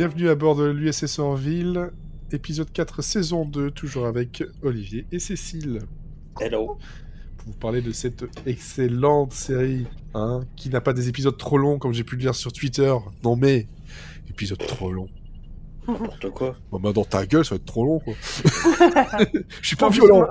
Bienvenue 0.00 0.30
à 0.30 0.34
bord 0.34 0.56
de 0.56 0.64
l'USS 0.64 1.18
Orville, 1.18 1.90
épisode 2.32 2.72
4, 2.72 3.02
saison 3.02 3.44
2, 3.44 3.70
toujours 3.70 4.06
avec 4.06 4.42
Olivier 4.62 5.04
et 5.12 5.18
Cécile. 5.18 5.80
Hello. 6.40 6.78
Pour 7.36 7.48
vous 7.48 7.58
parler 7.58 7.82
de 7.82 7.92
cette 7.92 8.24
excellente 8.46 9.34
série, 9.34 9.86
hein, 10.14 10.40
qui 10.56 10.70
n'a 10.70 10.80
pas 10.80 10.94
des 10.94 11.10
épisodes 11.10 11.36
trop 11.36 11.58
longs 11.58 11.78
comme 11.78 11.92
j'ai 11.92 12.02
pu 12.02 12.16
le 12.16 12.22
lire 12.22 12.34
sur 12.34 12.50
Twitter. 12.50 12.90
Non 13.22 13.36
mais, 13.36 13.68
épisode 14.30 14.56
trop 14.66 14.90
long. 14.90 15.08
N'importe 15.86 16.30
quoi. 16.30 16.56
Bon 16.70 16.80
bah 16.80 16.94
dans 16.94 17.04
ta 17.04 17.26
gueule, 17.26 17.44
ça 17.44 17.50
va 17.50 17.56
être 17.56 17.66
trop 17.66 17.84
long 17.84 17.98
quoi. 17.98 18.14
Je 19.60 19.66
suis 19.66 19.76
pas 19.76 19.90
violent. 19.90 20.26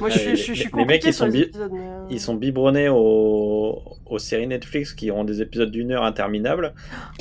Moi, 0.00 0.10
je 0.10 0.18
suis, 0.34 0.54
je 0.56 0.76
les 0.76 0.84
mecs, 0.84 1.04
ils 1.04 1.14
sont 1.14 1.26
les 1.26 1.30
bi- 1.30 1.40
épisodes, 1.42 1.70
mais, 1.72 1.78
euh, 1.86 2.06
Ils 2.10 2.18
sont 2.18 2.34
biberonnés 2.34 2.88
aux... 2.88 3.80
aux 4.06 4.18
séries 4.18 4.48
Netflix 4.48 4.94
qui 4.94 5.12
auront 5.12 5.22
des 5.24 5.42
épisodes 5.42 5.70
d'une 5.70 5.92
heure 5.92 6.02
interminables. 6.02 6.74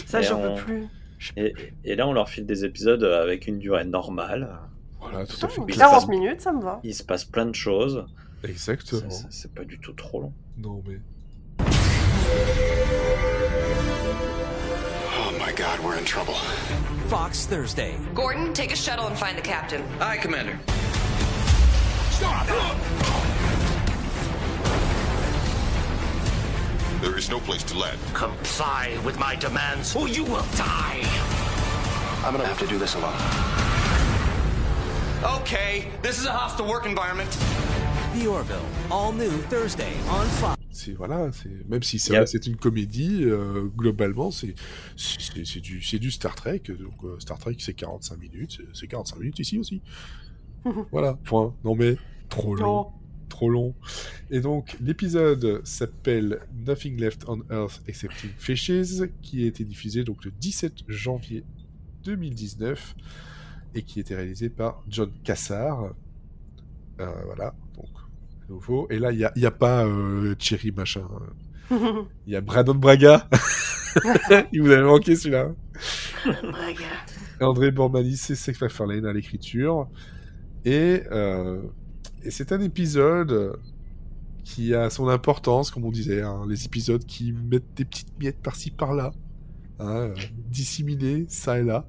Ça, 0.07 0.23
j'en 0.23 0.39
on- 0.41 0.55
peux 0.55 0.61
plus. 0.63 0.83
Et, 1.37 1.53
et 1.83 1.95
là, 1.95 2.07
on 2.07 2.13
leur 2.13 2.29
file 2.29 2.45
des 2.45 2.65
épisodes 2.65 3.03
avec 3.03 3.47
une 3.47 3.59
durée 3.59 3.85
normale. 3.85 4.59
Voilà, 4.99 5.25
tout 5.25 5.37
à 5.45 5.49
fait. 5.49 5.61
Putain, 5.61 5.73
il 5.73 5.77
40 5.77 5.93
passe- 5.93 6.07
minutes, 6.09 6.41
ça 6.41 6.51
me 6.51 6.61
va. 6.61 6.79
Il 6.83 6.93
se 6.95 7.03
passe 7.03 7.25
plein 7.25 7.45
de 7.45 7.55
choses. 7.55 8.05
Exactement. 8.43 9.09
C'est 9.29 9.53
pas 9.53 9.63
du 9.63 9.79
tout 9.79 9.93
trop 9.93 10.21
long. 10.21 10.33
Non 10.57 10.81
mais. 10.87 10.99
Oh 15.17 15.31
my 15.39 15.53
god, 15.55 15.79
we're 15.83 15.97
in 15.97 16.03
trouble. 16.05 16.35
Fox 17.07 17.45
Thursday. 17.45 17.95
Gordon, 18.13 18.51
take 18.53 18.71
a 18.71 18.75
shuttle 18.75 19.05
and 19.07 19.15
find 19.15 19.37
the 19.37 19.41
captain. 19.43 19.81
Aye, 20.01 20.17
Commander. 20.21 20.57
There 27.05 27.17
is 27.19 27.29
no 27.29 27.39
place 27.39 27.63
to 27.65 27.77
land. 27.77 27.99
Comply 28.15 28.97
with 29.05 29.17
my 29.19 29.35
demands, 29.35 29.95
or 29.95 30.07
you 30.07 30.23
will 30.23 30.45
die. 30.57 31.01
I'm 32.25 32.33
gonna 32.33 32.47
have 32.47 32.57
to 32.59 32.65
do 32.67 32.79
this 32.79 32.95
alone. 32.95 33.13
Okay, 35.41 35.85
this 36.01 36.17
is 36.19 36.25
a 36.25 36.31
hostile 36.31 36.67
work 36.67 36.85
environment. 36.87 37.29
The 38.15 38.25
Orville, 38.27 38.65
all 38.89 39.11
new 39.11 39.29
Thursday 39.51 39.93
on 40.09 40.25
Fox. 40.41 40.55
C'est 40.71 40.93
voilà, 40.93 41.31
c'est 41.31 41.69
même 41.69 41.83
si 41.83 41.99
c'est 41.99 42.11
Y 42.13 42.15
a- 42.15 42.19
vrai 42.21 42.25
que 42.25 42.31
c'est 42.31 42.47
une 42.47 42.57
comédie, 42.57 43.23
euh, 43.25 43.69
globalement 43.77 44.31
c'est 44.31 44.55
c'est 44.97 45.45
c'est 45.45 45.59
du 45.61 45.83
c'est 45.83 45.99
du 45.99 46.09
Star 46.09 46.33
Trek. 46.33 46.63
Donc 46.67 47.03
euh, 47.03 47.19
Star 47.19 47.37
Trek 47.37 47.55
c'est 47.59 47.73
45 47.75 48.17
minutes, 48.17 48.55
c'est- 48.57 48.79
c'est 48.79 48.87
45 48.87 49.19
minutes 49.19 49.39
ici 49.39 49.59
aussi. 49.59 49.81
voilà, 50.91 51.13
point. 51.23 51.53
Non 51.63 51.75
mais 51.75 51.97
trop 52.29 52.55
long, 52.55 52.65
Non. 52.65 52.91
Trop 53.35 53.49
long. 53.49 53.75
Et 54.31 54.39
donc 54.39 54.77
l'épisode 54.79 55.61
s'appelle 55.65 56.39
Nothing 56.65 56.97
Left 56.97 57.25
on 57.27 57.41
Earth 57.51 57.81
Excepting 57.85 58.31
Fishes, 58.37 59.09
qui 59.21 59.43
a 59.43 59.47
été 59.47 59.65
diffusé 59.65 60.05
donc 60.05 60.23
le 60.23 60.31
17 60.31 60.73
janvier 60.87 61.43
2019 62.05 62.95
et 63.75 63.81
qui 63.81 63.99
a 63.99 64.01
été 64.01 64.15
réalisé 64.15 64.49
par 64.49 64.81
John 64.87 65.11
Cassar. 65.25 65.93
Euh, 67.01 67.11
voilà, 67.25 67.53
donc 67.75 67.89
nouveau. 68.47 68.87
Et 68.89 68.99
là, 68.99 69.11
il 69.11 69.17
n'y 69.17 69.25
a, 69.25 69.33
y 69.35 69.45
a 69.45 69.51
pas 69.51 69.85
euh, 69.85 70.33
Thierry 70.35 70.71
machin. 70.71 71.05
Il 71.71 72.33
y 72.33 72.37
a 72.37 72.41
Brandon 72.41 72.75
Braga. 72.75 73.27
Il 74.53 74.61
vous 74.61 74.71
avait 74.71 74.83
manqué 74.83 75.17
celui-là. 75.17 75.51
Braga. 76.23 76.85
Et 77.41 77.43
André 77.43 77.71
Bormanis 77.71 78.27
et 78.29 78.35
Seth 78.35 78.61
MacFarlane 78.61 79.05
à 79.05 79.11
l'écriture. 79.11 79.89
Et, 80.63 81.03
euh, 81.11 81.61
et 82.25 82.31
c'est 82.31 82.51
un 82.51 82.61
épisode 82.61 83.57
qui 84.43 84.73
a 84.75 84.89
son 84.89 85.07
importance, 85.09 85.71
comme 85.71 85.85
on 85.85 85.91
disait. 85.91 86.21
hein, 86.21 86.43
les 86.47 86.65
épisodes 86.65 87.03
qui 87.05 87.31
mettent 87.33 87.73
des 87.75 87.85
petites 87.85 88.17
miettes 88.19 88.39
par-ci 88.41 88.71
par-là. 88.71 89.11
hein, 89.79 90.09
euh, 90.09 90.15
disséminées, 90.49 91.25
ça 91.29 91.59
et 91.59 91.63
là. 91.63 91.87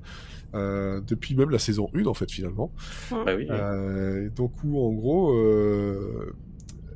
Euh, 0.55 1.01
depuis 1.07 1.35
même 1.37 1.51
la 1.51 1.59
saison 1.59 1.89
1, 1.95 2.07
en 2.07 2.15
fait, 2.15 2.31
finalement. 2.31 2.73
Bah 3.11 3.35
oui. 3.37 3.47
Euh, 3.51 4.31
donc 4.31 4.53
où 4.65 4.81
en 4.81 4.93
gros 4.93 5.33
euh, 5.35 6.35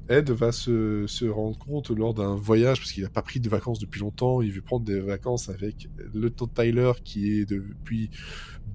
Ed 0.09 0.31
va 0.31 0.51
se, 0.53 1.07
se 1.07 1.27
rendre 1.27 1.59
compte 1.59 1.91
lors 1.91 2.15
d'un 2.15 2.35
voyage 2.37 2.81
parce 2.81 2.93
qu'il 2.93 3.03
n'a 3.05 3.11
pas 3.11 3.23
pris 3.23 3.39
de 3.41 3.49
vacances 3.49 3.79
depuis 3.79 4.01
longtemps, 4.01 4.41
il 4.43 4.53
veut 4.53 4.63
prendre 4.63 4.85
des 4.85 5.01
vacances 5.01 5.49
avec 5.51 5.89
le 6.15 6.21
lieutenant 6.23 6.49
Tyler 6.49 6.93
qui 7.05 7.41
est 7.41 7.45
depuis 7.47 8.11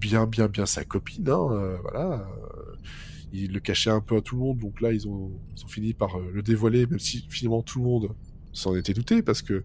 bien 0.00 0.26
bien 0.26 0.48
bien 0.48 0.66
sa 0.66 0.84
copine, 0.84 1.28
hein, 1.28 1.48
euh, 1.52 1.76
voilà. 1.82 2.26
Euh, 3.32 3.32
il 3.32 3.52
le 3.52 3.60
cachait 3.60 3.90
un 3.90 4.00
peu 4.00 4.16
à 4.16 4.20
tout 4.20 4.36
le 4.36 4.42
monde, 4.42 4.58
donc 4.58 4.80
là 4.80 4.92
ils 4.92 5.08
ont, 5.08 5.32
ils 5.56 5.64
ont 5.64 5.68
fini 5.68 5.94
par 5.94 6.16
euh, 6.16 6.30
le 6.32 6.42
dévoiler, 6.42 6.86
même 6.86 6.98
si 6.98 7.26
finalement 7.28 7.62
tout 7.62 7.78
le 7.80 7.84
monde 7.84 8.08
s'en 8.52 8.74
était 8.74 8.94
douté 8.94 9.22
parce 9.22 9.42
que 9.42 9.64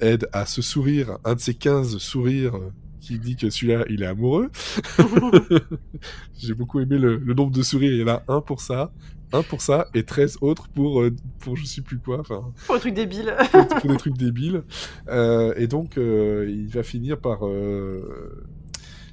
Ed 0.00 0.28
a 0.32 0.46
ce 0.46 0.62
sourire, 0.62 1.18
un 1.24 1.34
de 1.34 1.40
ses 1.40 1.54
15 1.54 1.98
sourires 1.98 2.56
euh, 2.56 2.70
qui 3.00 3.18
dit 3.18 3.36
que 3.36 3.48
celui-là 3.50 3.84
il 3.88 4.02
est 4.02 4.06
amoureux. 4.06 4.50
J'ai 6.36 6.54
beaucoup 6.54 6.80
aimé 6.80 6.98
le, 6.98 7.16
le 7.16 7.34
nombre 7.34 7.52
de 7.52 7.62
sourires. 7.62 7.92
Il 7.92 8.00
y 8.00 8.02
en 8.02 8.08
a 8.08 8.24
un 8.28 8.40
pour 8.40 8.60
ça, 8.60 8.92
un 9.32 9.42
pour 9.42 9.60
ça, 9.60 9.88
et 9.94 10.04
13 10.04 10.38
autres 10.40 10.68
pour, 10.68 11.02
euh, 11.02 11.14
pour 11.40 11.56
je 11.56 11.64
sais 11.64 11.82
plus 11.82 11.98
quoi, 11.98 12.20
enfin, 12.20 12.52
Pour 12.66 12.76
pour, 13.50 13.68
pour 13.68 13.90
des 13.90 13.96
trucs 13.96 14.16
débiles. 14.16 14.62
Euh, 15.08 15.54
et 15.56 15.66
donc, 15.66 15.98
euh, 15.98 16.46
il 16.48 16.68
va 16.68 16.82
finir 16.82 17.18
par, 17.18 17.46
euh, 17.46 18.44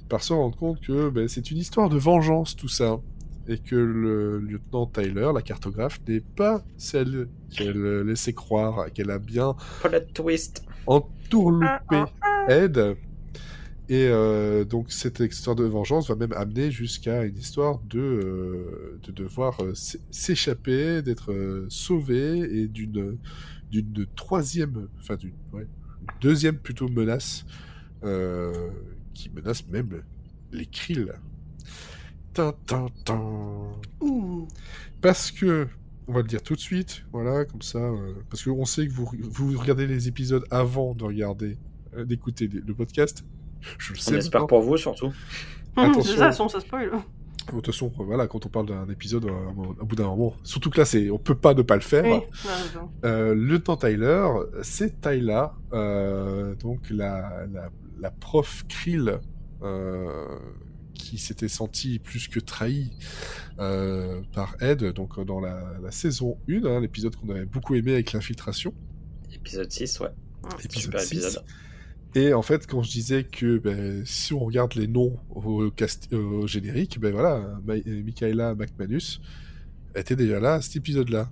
par 0.10 0.24
se 0.24 0.34
rendre 0.34 0.58
compte 0.58 0.82
que 0.82 1.10
ben, 1.10 1.28
c'est 1.28 1.52
une 1.52 1.58
histoire 1.58 1.90
de 1.90 1.98
vengeance, 1.98 2.56
tout 2.56 2.68
ça. 2.68 3.00
Et 3.48 3.58
que 3.58 3.76
le 3.76 4.40
lieutenant 4.40 4.86
Tyler, 4.88 5.32
la 5.34 5.42
cartographe, 5.42 6.00
n'est 6.08 6.22
pas 6.22 6.64
celle 6.78 7.28
qu'elle 7.50 8.02
laissait 8.02 8.34
croire, 8.34 8.92
qu'elle 8.94 9.12
a 9.12 9.20
bien 9.20 9.56
twist. 10.14 10.64
entourloupé 10.88 12.06
Ed. 12.48 12.96
Et 13.90 14.08
euh, 14.08 14.64
donc 14.64 14.92
cette 14.94 15.20
histoire 15.20 15.58
de 15.58 15.66
vengeance 15.66 16.08
va 16.08 16.16
même 16.16 16.32
amener 16.32 16.72
jusqu'à 16.72 17.26
une 17.26 17.38
histoire 17.38 17.80
de, 17.90 18.00
euh, 18.00 19.00
de 19.04 19.12
devoir 19.12 19.62
euh, 19.62 19.74
s'échapper, 20.10 21.02
d'être 21.02 21.34
euh, 21.34 21.66
sauvé 21.70 22.40
et 22.40 22.68
d'une 22.68 23.18
d'une 23.72 24.06
troisième, 24.16 24.88
enfin 25.00 25.16
d'une 25.16 25.34
ouais, 25.52 25.68
deuxième 26.22 26.58
plutôt 26.58 26.88
menace 26.88 27.46
euh, 28.04 28.70
qui 29.14 29.30
menace 29.32 29.68
même 29.68 30.04
les 30.52 30.66
Krill. 30.66 31.14
Parce 35.02 35.32
que, 35.32 35.68
on 36.08 36.14
va 36.14 36.22
le 36.22 36.28
dire 36.28 36.42
tout 36.42 36.56
de 36.56 36.60
suite, 36.60 37.04
voilà, 37.12 37.46
comme 37.46 37.62
ça, 37.62 37.80
euh, 37.80 38.14
parce 38.30 38.44
qu'on 38.44 38.66
sait 38.66 38.88
que 38.88 38.92
vous, 38.92 39.10
vous 39.22 39.58
regardez 39.58 39.88
les 39.88 40.08
épisodes 40.08 40.46
avant 40.52 40.94
de 40.96 41.04
regarder, 41.04 41.58
euh, 41.96 42.06
d'écouter 42.06 42.48
le 42.48 42.74
podcast. 42.74 43.24
Je 43.78 43.94
le 43.94 44.00
sais 44.00 44.16
On 44.16 44.18
espère 44.18 44.42
maintenant. 44.42 44.48
pour 44.48 44.62
vous 44.62 44.78
surtout. 44.78 45.12
Attention. 45.76 46.04
C'est 46.04 46.32
ça, 46.32 46.50
ça 46.50 46.60
spoil. 46.60 46.92
De 47.48 47.52
toute 47.52 47.66
façon, 47.66 47.92
voilà, 47.98 48.28
quand 48.28 48.46
on 48.46 48.50
parle 48.50 48.68
d'un 48.68 48.88
épisode, 48.90 49.26
euh, 49.26 49.32
au 49.80 49.86
bout 49.86 49.96
d'un 49.96 50.06
moment, 50.06 50.34
surtout 50.44 50.70
que 50.70 50.78
là, 50.80 50.86
c'est, 50.86 51.10
on 51.10 51.18
peut 51.18 51.36
pas 51.36 51.54
ne 51.54 51.62
pas 51.62 51.76
le 51.76 51.82
faire. 51.82 52.06
Oui. 52.06 52.22
Euh, 53.04 53.36
le 53.36 53.60
temps 53.60 53.76
Tyler, 53.76 54.26
c'est 54.62 55.02
Tyla, 55.02 55.54
euh, 55.74 56.56
donc 56.56 56.90
la, 56.90 57.46
la, 57.52 57.70
la 58.00 58.12
prof 58.12 58.64
Krill, 58.70 59.20
euh, 59.62 60.40
qui 61.04 61.18
s'était 61.18 61.48
sentie 61.50 62.00
plus 62.00 62.28
que 62.28 62.40
trahie 62.40 62.92
euh, 63.60 64.22
par 64.34 64.56
Ed, 64.62 64.84
donc 64.94 65.18
euh, 65.20 65.26
dans 65.26 65.40
la, 65.40 65.74
la 65.82 65.92
saison 65.92 66.38
1, 66.50 66.66
hein, 66.66 66.80
l'épisode 66.80 67.16
qu'on 67.16 67.30
avait 67.30 67.46
beaucoup 67.46 67.76
aimé 67.76 67.94
avec 67.94 68.14
l'infiltration. 68.14 68.74
Épisode 69.34 69.72
6, 69.72 70.00
ouais. 70.00 70.10
Épisode 70.64 70.82
Super 70.82 71.02
6. 71.02 71.12
épisode. 71.14 71.44
Et 72.16 72.34
en 72.34 72.42
fait, 72.44 72.68
quand 72.68 72.84
je 72.84 72.92
disais 72.92 73.24
que 73.24 73.58
ben, 73.58 74.04
si 74.06 74.34
on 74.34 74.40
regarde 74.46 74.76
les 74.76 74.88
noms 74.88 75.18
au, 75.34 75.70
cast- 75.72 76.14
au 76.14 76.46
générique, 76.48 77.00
ben 77.00 77.12
voilà, 77.12 77.60
Ma- 77.66 77.76
Michaela 77.86 78.54
McManus 78.56 79.20
était 79.96 80.16
déjà 80.16 80.40
là 80.40 80.56
à 80.56 80.62
cet 80.62 80.76
épisode-là. 80.76 81.32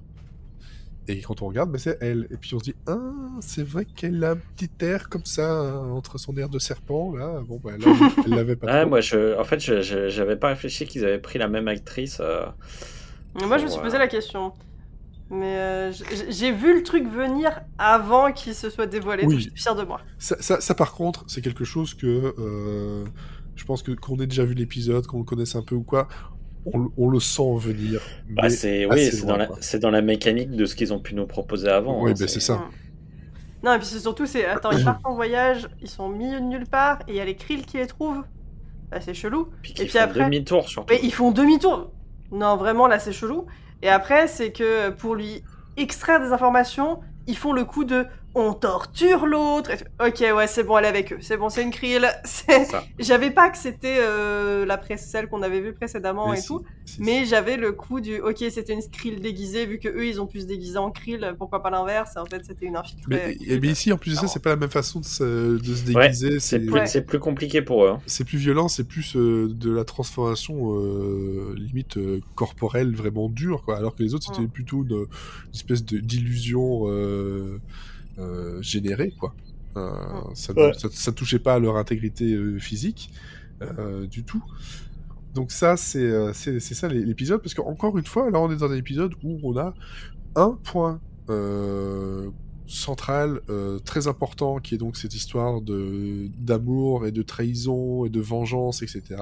Et 1.11 1.21
quand 1.21 1.41
on 1.41 1.47
regarde, 1.47 1.71
ben, 1.71 1.77
c'est 1.77 1.97
elle. 2.01 2.27
Et 2.31 2.37
puis 2.37 2.53
on 2.55 2.59
se 2.59 2.63
dit, 2.65 2.75
ah, 2.87 2.97
c'est 3.41 3.63
vrai 3.67 3.85
qu'elle 3.85 4.23
a 4.23 4.31
un 4.31 4.35
petit 4.37 4.69
air 4.79 5.09
comme 5.09 5.25
ça, 5.25 5.49
hein, 5.51 5.89
entre 5.91 6.17
son 6.17 6.35
air 6.37 6.47
de 6.49 6.57
serpent, 6.59 7.13
là. 7.15 7.41
Bon, 7.47 7.59
ben 7.63 7.77
là, 7.77 7.87
elle 8.25 8.31
l'avait 8.33 8.55
pas 8.55 8.67
Ouais, 8.71 8.85
moi, 8.85 9.01
je... 9.01 9.37
en 9.39 9.43
fait, 9.43 9.59
je- 9.59 10.07
j'avais 10.09 10.35
pas 10.37 10.47
réfléchi 10.49 10.85
qu'ils 10.85 11.03
avaient 11.03 11.19
pris 11.19 11.37
la 11.39 11.47
même 11.47 11.67
actrice. 11.67 12.19
euh, 12.21 12.45
Mais 13.39 13.47
Moi, 13.47 13.57
je 13.57 13.65
me 13.65 13.69
suis 13.69 13.81
posé 13.81 13.95
euh, 13.95 13.99
la 13.99 14.07
question. 14.07 14.53
Mais 15.29 15.57
euh, 15.57 15.91
j'ai 16.29 16.51
vu 16.51 16.75
le 16.75 16.83
truc 16.83 17.07
venir 17.07 17.61
avant 17.77 18.31
qu'il 18.33 18.53
se 18.53 18.69
soit 18.69 18.85
dévoilé. 18.87 19.23
Oui. 19.25 19.33
donc 19.35 19.39
Je 19.43 19.49
suis 19.49 19.61
fier 19.61 19.75
de 19.75 19.83
moi. 19.83 20.01
Ça, 20.19 20.35
ça, 20.41 20.59
ça, 20.59 20.75
par 20.75 20.93
contre, 20.93 21.23
c'est 21.27 21.41
quelque 21.41 21.63
chose 21.63 21.93
que 21.93 22.33
euh, 22.37 23.05
je 23.55 23.63
pense 23.63 23.81
que 23.81 23.91
qu'on 23.93 24.19
ait 24.19 24.27
déjà 24.27 24.43
vu 24.43 24.53
l'épisode, 24.55 25.07
qu'on 25.07 25.19
le 25.19 25.23
connaisse 25.23 25.55
un 25.55 25.61
peu 25.61 25.75
ou 25.75 25.83
quoi, 25.83 26.09
on, 26.65 26.77
le- 26.79 26.89
on 26.97 27.09
le 27.09 27.19
sent 27.19 27.55
venir. 27.57 28.01
Bah, 28.29 28.49
c'est 28.49 28.85
oui, 28.85 29.09
dans, 29.25 29.37
la... 29.37 29.47
dans 29.81 29.89
la 29.91 30.01
mécanique 30.01 30.51
de 30.51 30.65
ce 30.65 30.75
qu'ils 30.75 30.93
ont 30.93 30.99
pu 30.99 31.15
nous 31.15 31.25
proposer 31.27 31.67
avant. 31.69 32.03
Oui, 32.03 32.11
hein, 32.11 32.15
ben, 32.19 32.27
c'est 32.27 32.39
ça. 32.39 32.61
Non, 33.63 33.73
et 33.73 33.77
puis 33.77 33.85
c'est 33.87 33.99
surtout, 33.99 34.25
c'est. 34.25 34.45
Attends, 34.45 34.71
ils 34.71 34.83
partent 34.83 35.05
en 35.05 35.13
voyage, 35.13 35.67
ils 35.81 35.87
sont 35.89 36.05
au 36.05 36.09
milieu 36.09 36.39
de 36.39 36.45
nulle 36.45 36.65
part, 36.65 36.99
et 37.07 37.11
il 37.11 37.15
y 37.15 37.19
a 37.19 37.25
les 37.25 37.35
Krill 37.35 37.65
qui 37.65 37.77
les 37.77 37.87
trouvent. 37.87 38.23
Bah, 38.89 38.99
c'est 39.01 39.13
chelou. 39.13 39.49
Puis 39.61 39.71
Et 39.73 39.75
puis 39.85 39.89
font 39.89 39.99
après- 39.99 40.23
demi-tour 40.25 40.67
surtout. 40.67 40.93
Mais 40.93 40.99
ils 41.03 41.13
font 41.13 41.31
demi-tour. 41.31 41.91
Non, 42.31 42.57
vraiment, 42.57 42.87
là, 42.87 42.97
c'est 42.99 43.13
chelou. 43.13 43.45
Et 43.81 43.89
après, 43.89 44.27
c'est 44.27 44.51
que 44.51 44.89
pour 44.89 45.15
lui 45.15 45.43
extraire 45.77 46.19
des 46.19 46.31
informations, 46.31 46.99
ils 47.27 47.37
font 47.37 47.53
le 47.53 47.63
coup 47.65 47.83
de 47.83 48.05
on 48.33 48.53
torture 48.53 49.25
l'autre. 49.25 49.71
Ok, 49.99 50.19
ouais, 50.35 50.47
c'est 50.47 50.63
bon, 50.63 50.77
elle 50.77 50.85
est 50.85 50.87
avec 50.89 51.11
eux. 51.13 51.17
C'est 51.21 51.35
bon, 51.37 51.49
c'est 51.49 51.63
une 51.63 51.71
krill. 51.71 52.07
C'est- 52.23 52.65
Ça. 52.65 52.83
J'avais 52.99 53.31
pas 53.31 53.49
que 53.49 53.57
c'était 53.57 53.97
euh, 53.99 54.65
la 54.65 54.77
pré- 54.77 54.97
celle 54.97 55.27
qu'on 55.27 55.41
avait 55.41 55.59
vue 55.59 55.73
précédemment 55.73 56.29
Mais 56.31 56.37
et 56.37 56.41
si, 56.41 56.47
tout. 56.47 56.63
si, 56.85 56.93
si. 56.95 57.01
Mais 57.01 57.25
j'avais 57.25 57.57
le 57.57 57.71
coup 57.73 57.99
du 57.99 58.19
ok, 58.19 58.37
c'était 58.49 58.73
une 58.73 58.81
krill 58.89 59.19
déguisée, 59.19 59.65
vu 59.65 59.79
que 59.79 59.89
eux 59.89 60.05
ils 60.05 60.21
ont 60.21 60.27
pu 60.27 60.39
se 60.41 60.45
déguiser 60.45 60.77
en 60.77 60.91
krill, 60.91 61.33
pourquoi 61.37 61.61
pas 61.61 61.69
l'inverse? 61.69 62.11
En 62.17 62.25
fait, 62.25 62.43
c'était 62.45 62.65
une 62.67 62.75
infiltrée. 62.77 63.03
Mais, 63.07 63.35
krill. 63.35 63.59
mais 63.61 63.67
ici, 63.67 63.91
en 63.91 63.97
plus 63.97 64.11
de 64.11 64.15
ça, 64.17 64.27
c'est 64.27 64.41
pas 64.41 64.51
la 64.51 64.55
même 64.55 64.69
façon 64.69 64.99
de 65.01 65.05
se, 65.05 65.57
de 65.57 65.75
se 65.75 65.91
Ouais, 65.93 66.03
déguiser. 66.07 66.39
C'est 66.39 66.39
c'est 66.39 66.59
plus, 66.59 66.71
Ouais. 66.73 66.85
c'est 66.85 67.01
plus 67.05 67.19
compliqué 67.19 67.61
pour 67.61 67.83
eux. 67.85 67.89
hein. 67.89 67.99
c'est 68.05 68.23
plus 68.23 68.37
violent, 68.37 68.67
c'est 68.67 68.83
plus 68.85 69.15
euh, 69.15 69.47
de 69.51 69.71
la 69.71 69.83
transformation 69.83 70.75
euh, 70.79 71.53
limite 71.57 71.97
euh, 71.97 72.19
corporelle 72.35 72.95
vraiment 72.95 73.29
dure, 73.29 73.63
quoi. 73.63 73.77
Alors 73.77 73.95
que 73.95 74.03
les 74.03 74.13
autres, 74.13 74.25
c'était 74.27 74.41
Mm. 74.43 74.49
plutôt 74.49 74.83
une, 74.83 74.91
une 74.95 75.05
espèce 75.53 75.83
de- 75.83 75.99
d'illusion 75.99 76.83
euh, 76.87 77.59
euh, 78.19 78.61
générée, 78.61 79.13
quoi. 79.19 79.33
Euh, 79.77 79.89
ça, 80.33 80.53
Ouais. 80.53 80.73
ça, 80.77 80.89
ça 80.91 81.11
touchait 81.11 81.39
pas 81.39 81.53
à 81.55 81.59
leur 81.59 81.77
intégrité 81.77 82.33
euh, 82.33 82.59
physique 82.59 83.11
euh, 83.61 84.05
du 84.07 84.23
tout. 84.23 84.43
Donc 85.33 85.51
ça, 85.51 85.77
c'est 85.77 86.33
ça 86.33 86.87
l'é- 86.89 87.05
l'épisode, 87.05 87.41
parce 87.41 87.53
qu'encore 87.53 87.97
une 87.97 88.05
fois, 88.05 88.29
là, 88.29 88.39
on 88.39 88.51
est 88.51 88.57
dans 88.57 88.69
un 88.71 88.75
épisode 88.75 89.13
où 89.23 89.39
on 89.43 89.57
a 89.57 89.73
un 90.35 90.57
point 90.63 90.99
euh, 91.29 92.29
central 92.67 93.39
euh, 93.49 93.79
très 93.79 94.07
important, 94.07 94.59
qui 94.59 94.75
est 94.75 94.77
donc 94.77 94.97
cette 94.97 95.13
histoire 95.15 95.61
de 95.61 96.27
d'amour 96.37 97.05
et 97.05 97.11
de 97.13 97.21
trahison 97.21 98.05
et 98.05 98.09
de 98.09 98.19
vengeance, 98.19 98.81
etc. 98.81 99.21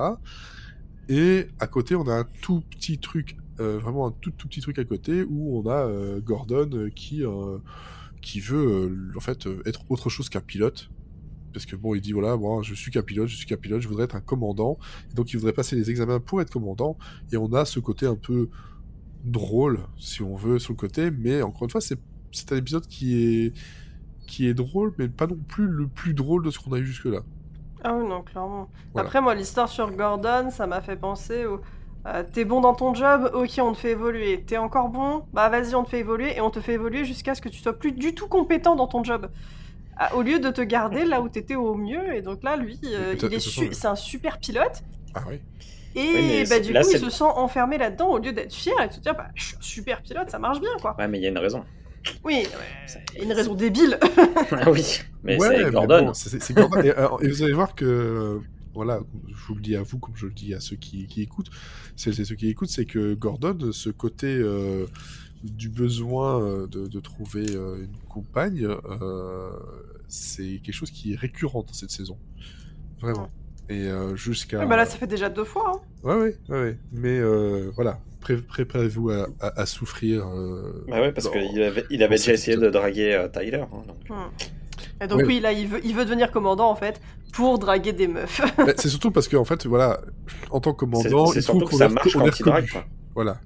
Et 1.09 1.47
à 1.59 1.67
côté, 1.67 1.95
on 1.95 2.07
a 2.07 2.13
un 2.13 2.25
tout 2.41 2.61
petit 2.69 2.97
truc, 2.99 3.37
euh, 3.59 3.77
vraiment 3.79 4.07
un 4.07 4.11
tout 4.21 4.31
tout 4.31 4.47
petit 4.47 4.61
truc 4.61 4.79
à 4.79 4.83
côté, 4.83 5.23
où 5.23 5.59
on 5.59 5.69
a 5.69 5.85
euh, 5.85 6.19
Gordon 6.21 6.89
qui 6.95 7.23
euh, 7.25 7.57
qui 8.21 8.39
veut 8.39 8.67
euh, 8.67 9.17
en 9.17 9.19
fait 9.19 9.47
euh, 9.47 9.61
être 9.65 9.81
autre 9.89 10.09
chose 10.09 10.29
qu'un 10.29 10.41
pilote. 10.41 10.89
Parce 11.53 11.65
que 11.65 11.75
bon, 11.75 11.95
il 11.95 12.01
dit 12.01 12.11
voilà, 12.11 12.37
moi 12.37 12.61
je 12.63 12.73
suis 12.75 12.91
qu'un 12.91 13.01
pilote, 13.01 13.27
je 13.27 13.35
suis 13.35 13.45
qu'un 13.45 13.57
pilote, 13.57 13.81
je 13.81 13.87
voudrais 13.87 14.05
être 14.05 14.15
un 14.15 14.21
commandant. 14.21 14.77
Et 15.11 15.15
donc 15.15 15.31
il 15.33 15.37
voudrait 15.37 15.53
passer 15.53 15.75
les 15.75 15.89
examens 15.89 16.19
pour 16.19 16.41
être 16.41 16.51
commandant. 16.51 16.97
Et 17.31 17.37
on 17.37 17.51
a 17.53 17.65
ce 17.65 17.79
côté 17.79 18.05
un 18.05 18.15
peu 18.15 18.49
drôle, 19.23 19.79
si 19.97 20.21
on 20.21 20.35
veut, 20.35 20.59
sur 20.59 20.73
le 20.73 20.77
côté. 20.77 21.11
Mais 21.11 21.41
encore 21.41 21.63
une 21.63 21.69
fois, 21.69 21.81
c'est 21.81 21.99
c'est 22.31 22.51
un 22.51 22.57
épisode 22.57 22.85
qui 22.85 23.15
est 23.15 23.53
qui 24.27 24.47
est 24.47 24.53
drôle, 24.53 24.93
mais 24.99 25.09
pas 25.09 25.25
non 25.25 25.39
plus 25.47 25.67
le 25.67 25.87
plus 25.87 26.13
drôle 26.13 26.45
de 26.45 26.51
ce 26.51 26.59
qu'on 26.59 26.73
a 26.73 26.77
eu 26.77 26.85
jusque-là. 26.85 27.21
Ah 27.83 27.95
oui, 27.95 28.07
non, 28.07 28.21
clairement. 28.21 28.69
Voilà. 28.93 29.07
Après, 29.07 29.21
moi, 29.21 29.33
l'histoire 29.33 29.69
sur 29.69 29.91
Gordon, 29.91 30.49
ça 30.51 30.67
m'a 30.67 30.81
fait 30.81 30.97
penser 30.97 31.45
au. 31.45 31.61
Euh, 32.07 32.23
T'es 32.33 32.45
bon 32.45 32.61
dans 32.61 32.73
ton 32.73 32.93
job, 32.93 33.29
ok, 33.33 33.49
on 33.59 33.73
te 33.73 33.77
fait 33.77 33.91
évoluer. 33.91 34.43
T'es 34.45 34.57
encore 34.57 34.89
bon, 34.89 35.23
bah 35.33 35.49
vas-y, 35.49 35.75
on 35.75 35.83
te 35.83 35.89
fait 35.89 35.99
évoluer 35.99 36.35
et 36.35 36.41
on 36.41 36.49
te 36.49 36.59
fait 36.61 36.73
évoluer 36.73 37.05
jusqu'à 37.05 37.35
ce 37.35 37.41
que 37.41 37.49
tu 37.49 37.59
sois 37.59 37.73
plus 37.77 37.91
du 37.91 38.13
tout 38.15 38.27
compétent 38.27 38.75
dans 38.75 38.87
ton 38.87 39.03
job. 39.03 39.29
Ah, 39.97 40.15
au 40.15 40.21
lieu 40.21 40.39
de 40.39 40.49
te 40.49 40.61
garder 40.61 41.03
là 41.03 41.21
où 41.21 41.27
t'étais 41.27 41.55
au 41.55 41.75
mieux, 41.75 42.15
et 42.15 42.21
donc 42.21 42.41
là, 42.43 42.55
lui, 42.55 42.79
euh, 42.85 43.15
il 43.21 43.33
est 43.33 43.39
su- 43.39 43.73
c'est 43.73 43.87
un 43.87 43.95
super 43.97 44.37
pilote, 44.39 44.81
Ah 45.13 45.23
oui. 45.27 45.41
et 45.95 46.45
bah, 46.49 46.61
du 46.61 46.71
là, 46.71 46.83
coup, 46.83 46.89
il 46.93 46.99
se 46.99 47.09
sent 47.09 47.23
enfermé 47.25 47.77
là-dedans 47.77 48.07
au 48.07 48.17
lieu 48.17 48.31
d'être 48.31 48.53
fier 48.53 48.73
et 48.81 48.87
de 48.87 48.93
se 48.93 49.01
dire, 49.01 49.13
bah, 49.13 49.27
je 49.35 49.43
suis 49.43 49.55
un 49.57 49.61
super 49.61 50.01
pilote, 50.01 50.29
ça 50.29 50.39
marche 50.39 50.61
bien, 50.61 50.69
quoi. 50.81 50.95
Ouais, 50.97 51.07
mais 51.09 51.17
il 51.17 51.23
y 51.23 51.25
a 51.25 51.29
une 51.29 51.37
raison. 51.37 51.65
Oui, 52.23 52.47
ouais, 52.47 53.21
une 53.21 53.33
raison 53.33 53.55
débile. 53.55 53.99
Ah 54.53 54.71
oui, 54.71 55.01
mais 55.23 55.37
Ouais, 55.37 55.57
c'est 55.57 55.63
mais 55.65 55.71
Gordon. 55.71 56.05
bon, 56.05 56.13
c'est 56.13 56.53
Gordon. 56.53 56.81
et, 56.81 56.97
euh, 56.97 57.07
et 57.21 57.27
vous 57.27 57.43
allez 57.43 57.51
voir 57.53 57.75
que, 57.75 57.83
euh, 57.83 58.39
voilà, 58.73 58.99
je 59.27 59.45
vous 59.47 59.55
le 59.55 59.61
dis 59.61 59.75
à 59.75 59.81
vous 59.83 59.97
comme 59.99 60.15
je 60.15 60.25
le 60.27 60.33
dis 60.33 60.53
à 60.53 60.59
ceux 60.59 60.75
qui, 60.75 61.07
qui 61.07 61.21
écoutent, 61.21 61.49
c'est 61.95 62.13
ceux 62.13 62.35
qui 62.35 62.47
écoutent, 62.49 62.69
c'est 62.69 62.85
que 62.85 63.13
Gordon, 63.15 63.71
ce 63.71 63.89
côté 63.89 64.27
euh, 64.27 64.85
du 65.43 65.69
besoin 65.69 66.41
euh, 66.41 66.67
de, 66.67 66.87
de 66.87 66.99
trouver 66.99 67.45
euh, 67.55 67.83
une 67.83 67.97
compagne, 68.09 68.65
euh, 68.65 69.49
c'est 70.07 70.59
quelque 70.63 70.73
chose 70.73 70.91
qui 70.91 71.13
est 71.13 71.15
récurrent 71.15 71.63
dans 71.63 71.73
cette 71.73 71.91
saison. 71.91 72.17
Vraiment. 73.01 73.29
Et 73.69 73.87
euh, 73.87 74.15
jusqu'à. 74.15 74.59
Ouais, 74.59 74.65
bah 74.65 74.75
là, 74.77 74.85
ça 74.85 74.97
fait 74.97 75.07
déjà 75.07 75.29
deux 75.29 75.43
fois. 75.43 75.71
hein. 75.75 75.79
Ouais, 76.03 76.15
ouais, 76.15 76.37
ouais, 76.49 76.59
ouais. 76.61 76.77
Mais 76.91 77.19
euh, 77.19 77.69
voilà, 77.75 77.99
pré- 78.19 78.37
préparez-vous 78.41 79.11
à, 79.11 79.27
à- 79.39 79.61
à 79.61 79.65
souffrir. 79.67 80.27
euh, 80.27 80.83
Bah 80.87 80.99
ouais, 81.01 81.11
parce 81.11 81.25
dans- 81.25 81.31
qu'il 81.31 81.61
avait, 81.61 81.85
il 81.91 82.01
avait 82.01 82.15
déjà 82.17 82.33
essayé 82.33 82.57
de 82.57 82.67
draguer 82.69 83.13
euh, 83.13 83.27
Tyler. 83.29 83.63
hein, 83.71 83.83
donc. 83.87 84.09
Hmm. 84.09 84.29
Et 85.01 85.07
donc 85.07 85.21
oui, 85.25 85.39
là, 85.39 85.51
il 85.51 85.67
veut, 85.67 85.79
il 85.85 85.95
veut 85.95 86.05
devenir 86.05 86.31
commandant, 86.31 86.69
en 86.69 86.75
fait, 86.75 87.01
pour 87.33 87.59
draguer 87.59 87.93
des 87.93 88.07
meufs. 88.07 88.41
C'est 88.77 88.89
surtout 88.89 89.11
parce 89.11 89.27
qu'en 89.27 89.45
fait, 89.45 89.65
voilà, 89.65 90.01
en 90.51 90.59
tant 90.59 90.73
que 90.73 90.85
C'est 90.85 91.09
commandant, 91.09 91.25
c'est 91.27 91.39
il 91.39 91.41
faut 91.41 91.51
surtout 91.53 91.65
que 91.65 91.71
qu'on 91.71 91.77
ça 91.77 91.85
ait 91.85 91.89
marche 91.89 92.13
quand 92.13 92.25
il 92.39 92.45
drague. 92.45 92.69
Quoi. 92.69 92.85
Voilà. 93.15 93.39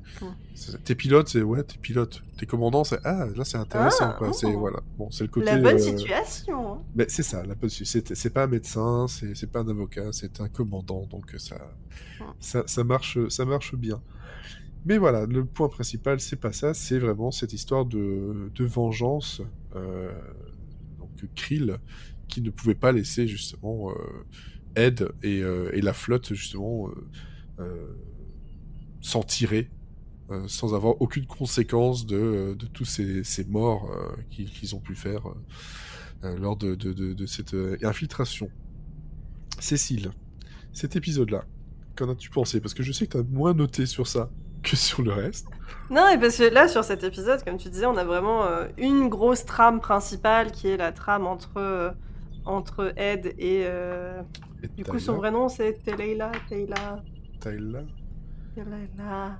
C'est- 0.55 0.81
T'es 0.83 0.95
pilote, 0.95 1.27
c'est 1.27 1.41
ouais, 1.41 1.63
t'es 1.63 1.77
pilote. 1.81 2.21
T'es 2.37 2.45
commandant, 2.45 2.83
c'est 2.83 2.99
ah, 3.03 3.25
là 3.35 3.43
c'est 3.43 3.57
intéressant. 3.57 4.05
Ah, 4.09 4.15
quoi. 4.17 4.27
oh. 4.29 4.33
C'est 4.33 4.51
voilà. 4.53 4.79
Bon, 4.97 5.09
c'est 5.11 5.23
le 5.23 5.29
côté. 5.29 5.45
La 5.47 5.57
bonne 5.57 5.75
euh, 5.75 5.77
situation. 5.79 6.73
hein. 6.75 6.81
Mais 6.95 7.05
c'est 7.09 7.23
ça, 7.23 7.43
la 7.45 7.55
bonne 7.55 7.69
situation. 7.69 8.01
C'est 8.07 8.15
c'est 8.15 8.29
pas 8.29 8.43
un 8.43 8.47
médecin, 8.47 9.07
c'est 9.09 9.35
c'est 9.35 9.51
pas 9.51 9.59
un 9.59 9.67
avocat, 9.67 10.09
c'est 10.11 10.39
un 10.41 10.47
commandant, 10.47 11.05
donc 11.09 11.33
ça, 11.37 11.55
Mm. 12.19 12.23
ça, 12.39 12.63
ça 12.67 12.83
marche, 12.83 13.17
ça 13.29 13.45
marche 13.45 13.75
bien. 13.75 14.01
Mais 14.85 14.97
voilà, 14.97 15.25
le 15.25 15.43
point 15.45 15.69
principal, 15.69 16.19
c'est 16.19 16.35
pas 16.39 16.51
ça, 16.53 16.73
c'est 16.73 16.99
vraiment 16.99 17.31
cette 17.31 17.53
histoire 17.53 17.85
de, 17.85 18.51
de 18.53 18.65
vengeance. 18.65 19.41
Euh, 19.75 20.11
Krill, 21.35 21.77
qui 22.27 22.41
ne 22.41 22.49
pouvait 22.49 22.75
pas 22.75 22.91
laisser 22.91 23.27
justement 23.27 23.91
euh, 23.91 24.25
Ed 24.75 25.07
et, 25.21 25.41
euh, 25.41 25.69
et 25.73 25.81
la 25.81 25.93
flotte 25.93 26.33
justement 26.33 26.89
euh, 27.59 27.87
s'en 29.01 29.23
tirer 29.23 29.69
sans 30.47 30.73
avoir 30.73 30.99
aucune 30.99 31.27
conséquence 31.27 32.07
de, 32.07 32.57
tous 32.73 32.85
ces, 32.85 33.45
morts 33.47 33.91
qu'ils 34.31 34.73
ont 34.73 34.79
pu 34.79 34.95
faire 34.95 35.27
lors 36.23 36.57
de, 36.57 36.73
de, 36.73 37.25
cette 37.27 37.55
infiltration. 37.83 38.49
Cécile, 39.59 40.11
cet 40.71 40.95
épisode-là, 40.95 41.45
qu'en 41.95 42.09
as-tu 42.09 42.31
pensé? 42.31 42.61
Parce 42.61 42.73
que 42.73 42.81
je 42.81 42.91
sais 42.91 43.05
que 43.05 43.11
tu 43.11 43.17
as 43.17 43.23
moins 43.23 43.53
noté 43.53 43.85
sur 43.85 44.07
ça 44.07 44.31
que 44.63 44.75
sur 44.75 45.03
le 45.03 45.11
reste. 45.11 45.45
Non, 45.89 46.07
et 46.09 46.17
parce 46.17 46.37
que 46.37 46.43
là, 46.53 46.67
sur 46.67 46.83
cet 46.83 47.03
épisode, 47.03 47.43
comme 47.43 47.57
tu 47.57 47.69
disais, 47.69 47.85
on 47.85 47.97
a 47.97 48.03
vraiment 48.03 48.45
euh, 48.45 48.65
une 48.77 49.09
grosse 49.09 49.45
trame 49.45 49.79
principale 49.79 50.51
qui 50.51 50.67
est 50.69 50.77
la 50.77 50.91
trame 50.91 51.27
entre, 51.27 51.51
euh, 51.57 51.91
entre 52.45 52.93
Ed 52.97 53.33
et. 53.37 53.61
euh, 53.65 54.21
Et 54.63 54.67
Du 54.69 54.83
coup, 54.85 54.99
son 54.99 55.13
vrai 55.15 55.29
nom, 55.31 55.49
c'est 55.49 55.73
Teleila. 55.83 56.31
Teleila. 56.49 57.03
Tyler, 57.39 57.79
Teleila. 58.55 59.37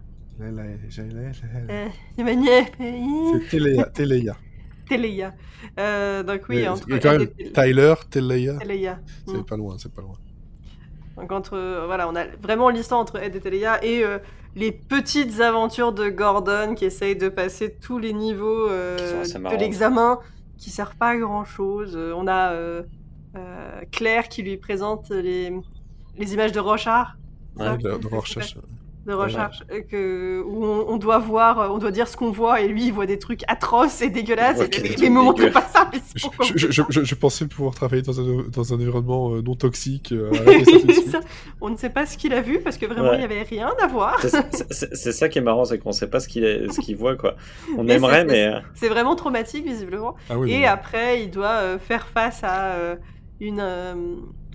Emmanuel. 2.18 2.66
C'est 2.78 3.50
Téléa, 3.50 3.84
Téléa. 3.86 4.36
Teleia. 4.90 5.34
Euh, 5.80 6.24
donc 6.24 6.42
oui, 6.50 6.58
Mais- 6.58 6.68
entre 6.68 6.88
quand 7.00 7.12
même, 7.18 7.28
et 7.40 7.52
Tyler, 7.52 7.94
Téléa, 8.10 8.58
Teleia. 8.58 9.00
c'est 9.26 9.38
Mm. 9.38 9.46
pas 9.46 9.58
loin, 9.58 9.76
c'est 9.78 9.94
pas 9.94 10.02
loin. 10.02 10.16
Donc 11.16 11.32
entre 11.32 11.54
euh, 11.56 11.86
voilà, 11.86 12.10
on 12.10 12.16
a 12.16 12.26
vraiment 12.42 12.70
l'histoire 12.70 13.00
entre 13.00 13.18
Ed 13.22 13.36
et 13.36 13.58
et 13.84 14.04
euh, 14.04 14.18
les 14.56 14.72
petites 14.72 15.40
aventures 15.40 15.94
de 15.94 16.10
Gordon 16.10 16.76
qui 16.76 16.86
essaye 16.86 17.16
de 17.16 17.30
passer 17.30 17.76
tous 17.82 17.98
les 17.98 18.14
niveaux 18.14 18.70
euh, 18.70 19.24
de 19.26 19.60
l'examen 19.60 20.20
qui 20.58 20.70
servent 20.70 20.96
pas 20.96 21.10
à 21.10 21.18
grand 21.18 21.44
chose. 21.44 21.98
on 21.98 22.28
a 22.28 22.52
euh, 22.52 22.84
euh, 23.36 23.82
Claire 23.92 24.30
qui 24.30 24.44
lui 24.44 24.58
présente 24.58 25.10
les, 25.10 25.52
les 26.18 26.34
images 26.34 26.52
de 26.52 26.60
Rochard. 26.60 27.18
Ouais, 27.56 27.78
de, 27.78 28.08
recherche. 28.08 28.58
De 29.06 29.14
Rochard, 29.14 29.52
euh, 29.72 29.82
que, 29.82 30.42
où 30.46 30.64
on, 30.66 30.86
on 30.94 30.98
doit 30.98 31.18
voir, 31.20 31.60
euh, 31.60 31.68
on 31.70 31.78
doit 31.78 31.92
dire 31.92 32.08
ce 32.08 32.16
qu'on 32.16 32.32
voit 32.32 32.62
et 32.62 32.68
lui 32.70 32.86
il 32.86 32.94
voit 32.94 33.06
des 33.06 33.20
trucs 33.20 33.42
atroces 33.50 34.02
et 34.02 34.10
dégueulasses. 34.10 34.56
voit 34.56 34.66
et 34.66 34.96
des 34.96 35.10
montre 35.10 35.40
dégueux. 35.42 35.52
pas 35.52 35.62
ça. 35.74 35.90
mais 35.92 36.00
c'est 36.16 36.22
Je, 36.46 36.68
je, 36.68 36.72
je, 36.72 36.82
je- 36.90 37.04
je 37.04 37.16
pensais 37.16 37.46
pouvoir 37.46 37.76
travailler 37.76 38.02
dans 38.02 38.20
un, 38.20 38.46
dans 38.50 38.72
un 38.74 38.76
environnement 38.78 39.34
euh, 39.36 39.42
non 39.42 39.56
toxique. 39.56 40.14
ça 41.12 41.20
on 41.60 41.70
ne 41.70 41.76
sait 41.78 41.90
pas 41.90 42.06
ce 42.06 42.18
qu'il 42.18 42.34
a 42.34 42.42
vu 42.42 42.60
parce 42.62 42.78
que 42.78 42.86
vraiment 42.86 43.10
Ouais. 43.10 43.16
il 43.16 43.20
n'y 43.20 43.26
avait 43.26 43.42
rien 43.44 43.74
à 43.82 43.88
voir. 43.88 44.20
C'est- 44.72 45.12
ça 45.12 45.28
qui 45.30 45.38
est 45.40 45.42
marrant, 45.42 45.66
c'est 45.66 45.78
qu'on 45.80 45.92
sait 45.92 46.08
pas 46.10 46.20
ce 46.22 46.28
qu'il 46.30 46.44
ce 46.72 46.80
qu'il 46.80 46.96
voit. 46.96 47.16
quoi. 47.16 47.36
On 47.78 47.84
Mais 47.84 47.96
aimerait, 47.96 48.24
mais. 48.26 48.54
C'est 48.74 48.88
vraiment 48.90 49.16
traumatique 49.16 49.66
visiblement. 49.66 50.16
Ah 50.30 50.38
oui, 50.38 50.52
et 50.54 50.66
après 50.66 51.22
il 51.24 51.30
doit 51.30 51.48
euh, 51.62 51.78
faire 51.78 52.08
face 52.08 52.42
à 52.44 52.72
euh, 52.76 52.96
une, 53.44 53.60
euh, 53.60 53.94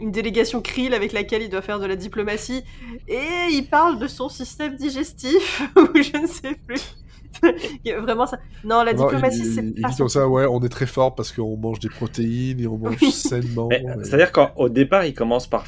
une 0.00 0.10
délégation 0.10 0.60
Krill 0.62 0.94
avec 0.94 1.12
laquelle 1.12 1.42
il 1.42 1.50
doit 1.50 1.62
faire 1.62 1.78
de 1.78 1.86
la 1.86 1.96
diplomatie. 1.96 2.62
Et 3.06 3.18
il 3.52 3.66
parle 3.70 3.98
de 3.98 4.06
son 4.06 4.28
système 4.28 4.76
digestif 4.76 5.62
ou 5.76 5.88
je 5.94 6.16
ne 6.16 6.26
sais 6.26 6.56
plus. 6.66 6.96
Vraiment 8.02 8.26
ça. 8.26 8.38
Non, 8.64 8.82
la 8.82 8.94
diplomatie 8.94 9.42
il, 9.44 9.54
c'est 9.54 9.62
il 9.76 9.82
pas 9.82 9.90
dit 9.90 9.96
comme 9.96 10.08
ça, 10.08 10.26
ouais, 10.28 10.46
on 10.46 10.60
est 10.62 10.68
très 10.70 10.86
fort 10.86 11.14
parce 11.14 11.30
qu'on 11.32 11.56
mange 11.56 11.78
des 11.78 11.90
protéines 11.90 12.58
et 12.60 12.66
on 12.66 12.78
mange 12.78 12.96
Oui. 13.00 13.12
sainement. 13.12 13.68
mais, 13.68 13.84
C'est-à-dire 14.02 14.32
qu'au 14.32 14.68
départ, 14.68 15.04
il 15.04 15.14
commence 15.14 15.46
par. 15.46 15.66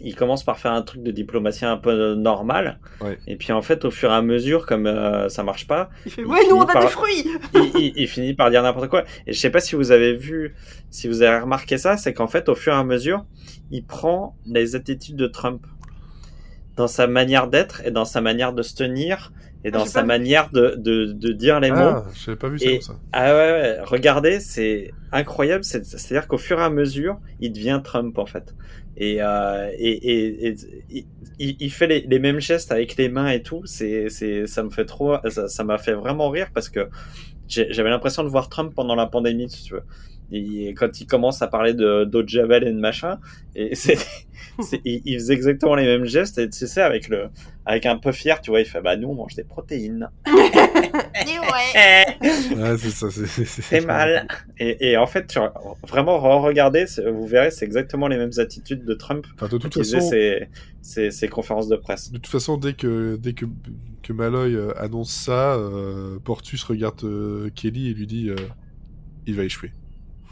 Il 0.00 0.14
commence 0.16 0.44
par 0.44 0.58
faire 0.58 0.72
un 0.72 0.82
truc 0.82 1.02
de 1.02 1.10
diplomatie 1.10 1.64
un 1.64 1.76
peu 1.76 2.14
normal, 2.14 2.80
Ouais. 3.00 3.18
et 3.26 3.36
puis 3.36 3.52
en 3.52 3.62
fait, 3.62 3.84
au 3.84 3.90
fur 3.90 4.10
et 4.10 4.14
à 4.14 4.22
mesure, 4.22 4.66
comme 4.66 4.86
euh, 4.86 5.28
ça 5.28 5.42
marche 5.42 5.66
pas, 5.66 5.88
Il 6.06 6.12
fait 6.12 6.22
il 6.22 6.26
ouais 6.26 6.40
nous 6.50 6.56
on 6.56 6.62
a 6.62 6.66
par- 6.72 6.82
des 6.82 6.88
fruits. 6.88 7.26
il, 7.54 7.70
il- 7.78 7.92
il 7.96 8.08
finit 8.08 8.34
par 8.34 8.50
dire 8.50 8.62
n'importe 8.62 8.88
quoi. 8.88 9.04
Et 9.26 9.32
je 9.32 9.38
sais 9.38 9.50
pas 9.50 9.60
si 9.60 9.76
vous 9.76 9.90
avez 9.92 10.14
vu, 10.14 10.54
si 10.90 11.06
vous 11.08 11.22
avez 11.22 11.38
remarqué 11.38 11.78
ça, 11.78 11.96
c'est 11.96 12.12
qu'en 12.12 12.26
fait, 12.26 12.48
au 12.48 12.54
fur 12.54 12.72
et 12.72 12.76
à 12.76 12.84
mesure, 12.84 13.24
il 13.70 13.84
prend 13.84 14.36
les 14.46 14.74
attitudes 14.76 15.16
de 15.16 15.26
Trump. 15.26 15.64
dans 16.76 16.86
sa 16.86 17.08
manière 17.08 17.48
d'être 17.48 17.82
et 17.84 17.90
dans 17.90 18.04
sa 18.04 18.20
manière 18.20 18.52
de 18.52 18.62
se 18.62 18.72
tenir 18.76 19.32
et 19.64 19.70
dans 19.70 19.80
Ah, 19.80 19.84
j'ai 19.84 19.90
sa 19.90 20.02
manière 20.04 20.50
de, 20.50 20.74
de, 20.76 21.12
de 21.12 21.32
dire 21.32 21.58
les 21.60 21.70
mots. 21.70 21.76
Ah, 21.78 22.04
je 22.14 22.30
n'avais 22.30 22.38
pas 22.38 22.48
vu 22.48 22.58
ça 22.58 22.64
Et- 22.66 22.72
comme 22.74 22.82
ça. 22.82 22.94
Ah 23.12 23.34
ouais, 23.34 23.50
ouais, 23.52 23.76
regardez, 23.82 24.40
c'est 24.40 24.92
incroyable. 25.12 25.64
c'est- 25.64 25.84
C'est-à-dire 25.84 26.28
qu'au 26.28 26.38
fur 26.38 26.58
et 26.60 26.62
à 26.64 26.70
mesure, 26.70 27.18
il 27.40 27.52
devient 27.52 27.80
Trump 27.82 28.16
en 28.18 28.26
fait. 28.26 28.54
Et, 28.96 29.18
euh, 29.22 29.70
et, 29.78 30.48
et, 30.48 30.54
et- 30.90 31.06
il- 31.38 31.70
fait 31.70 31.86
les, 31.86 32.00
les 32.00 32.18
mêmes 32.18 32.40
gestes 32.40 32.72
avec 32.72 32.96
les 32.96 33.08
mains 33.08 33.28
et 33.30 33.42
tout. 33.42 33.62
C'est, 33.64 34.08
c'est, 34.08 34.46
ça 34.46 34.62
me 34.62 34.70
fait 34.70 34.84
trop, 34.86 35.16
ça, 35.28 35.48
ça 35.48 35.64
m'a 35.64 35.78
fait 35.78 35.92
vraiment 35.94 36.30
rire 36.30 36.48
parce 36.52 36.68
que 36.68 36.88
j'ai- 37.46 37.72
j'avais 37.72 37.90
l'impression 37.90 38.24
de 38.24 38.28
voir 38.28 38.48
Trump 38.48 38.72
pendant 38.74 38.94
la 38.96 39.06
pandémie, 39.06 39.48
si 39.48 39.62
tu 39.64 39.74
veux. 39.74 39.82
Et 40.30 40.74
quand 40.74 41.00
il 41.00 41.06
commence 41.06 41.40
à 41.40 41.46
parler 41.48 41.72
de 41.74 42.04
d'eau 42.04 42.22
de 42.22 42.28
javel 42.28 42.64
et 42.66 42.72
de 42.72 42.78
machin, 42.78 43.18
et 43.54 43.74
c'est, 43.74 43.96
c'est- 44.60 44.80
il, 44.84 45.00
il 45.06 45.14
faisait 45.18 45.32
exactement 45.34 45.74
les 45.74 45.84
mêmes 45.86 46.04
gestes. 46.04 46.38
Et 46.38 46.50
tu 46.50 46.66
sais, 46.66 46.82
avec 46.82 47.08
le, 47.08 47.28
avec 47.64 47.86
un 47.86 47.96
peu 47.96 48.12
fier, 48.12 48.40
tu 48.42 48.50
vois, 48.50 48.60
il 48.60 48.66
fait 48.66 48.80
bah 48.82 48.96
nous 48.96 49.08
on 49.08 49.14
mange 49.14 49.34
des 49.34 49.44
protéines. 49.44 50.10
Ouais, 52.56 52.76
c'est 52.78 52.90
ça. 52.90 53.10
C'est 53.10 53.26
c'est- 53.26 53.62
C'est 53.62 53.80
mal. 53.86 54.26
Et, 54.58 54.90
et 54.90 54.96
en 54.96 55.06
fait, 55.06 55.26
tu- 55.26 55.38
vraiment, 55.88 56.18
regardez, 56.40 56.84
vous 57.12 57.26
verrez, 57.26 57.50
c'est 57.50 57.64
exactement 57.64 58.08
les 58.08 58.16
mêmes 58.16 58.30
attitudes 58.38 58.84
de 58.84 58.94
Trump 58.94 59.26
Enfin, 59.34 59.46
de 59.48 59.58
toute 59.58 59.72
qui 59.72 59.78
faisait 59.80 59.96
façon, 59.98 60.10
ses, 60.10 60.48
ses, 60.82 61.10
ses 61.10 61.28
conférences 61.28 61.68
de 61.68 61.76
presse. 61.76 62.10
de 62.12 62.18
toute 62.18 62.26
façon, 62.28 62.56
dès 62.56 62.72
que 62.74 63.16
dès 63.16 63.32
que 63.32 63.46
que 64.02 64.12
Malloy 64.12 64.54
euh, 64.54 64.72
annonce 64.78 65.10
ça, 65.12 65.54
euh, 65.54 66.18
Portus 66.24 66.62
regarde 66.64 67.02
euh, 67.04 67.50
Kelly 67.54 67.90
et 67.90 67.94
lui 67.94 68.06
dit, 68.06 68.30
euh, 68.30 68.36
il 69.26 69.34
va 69.34 69.44
échouer. 69.44 69.72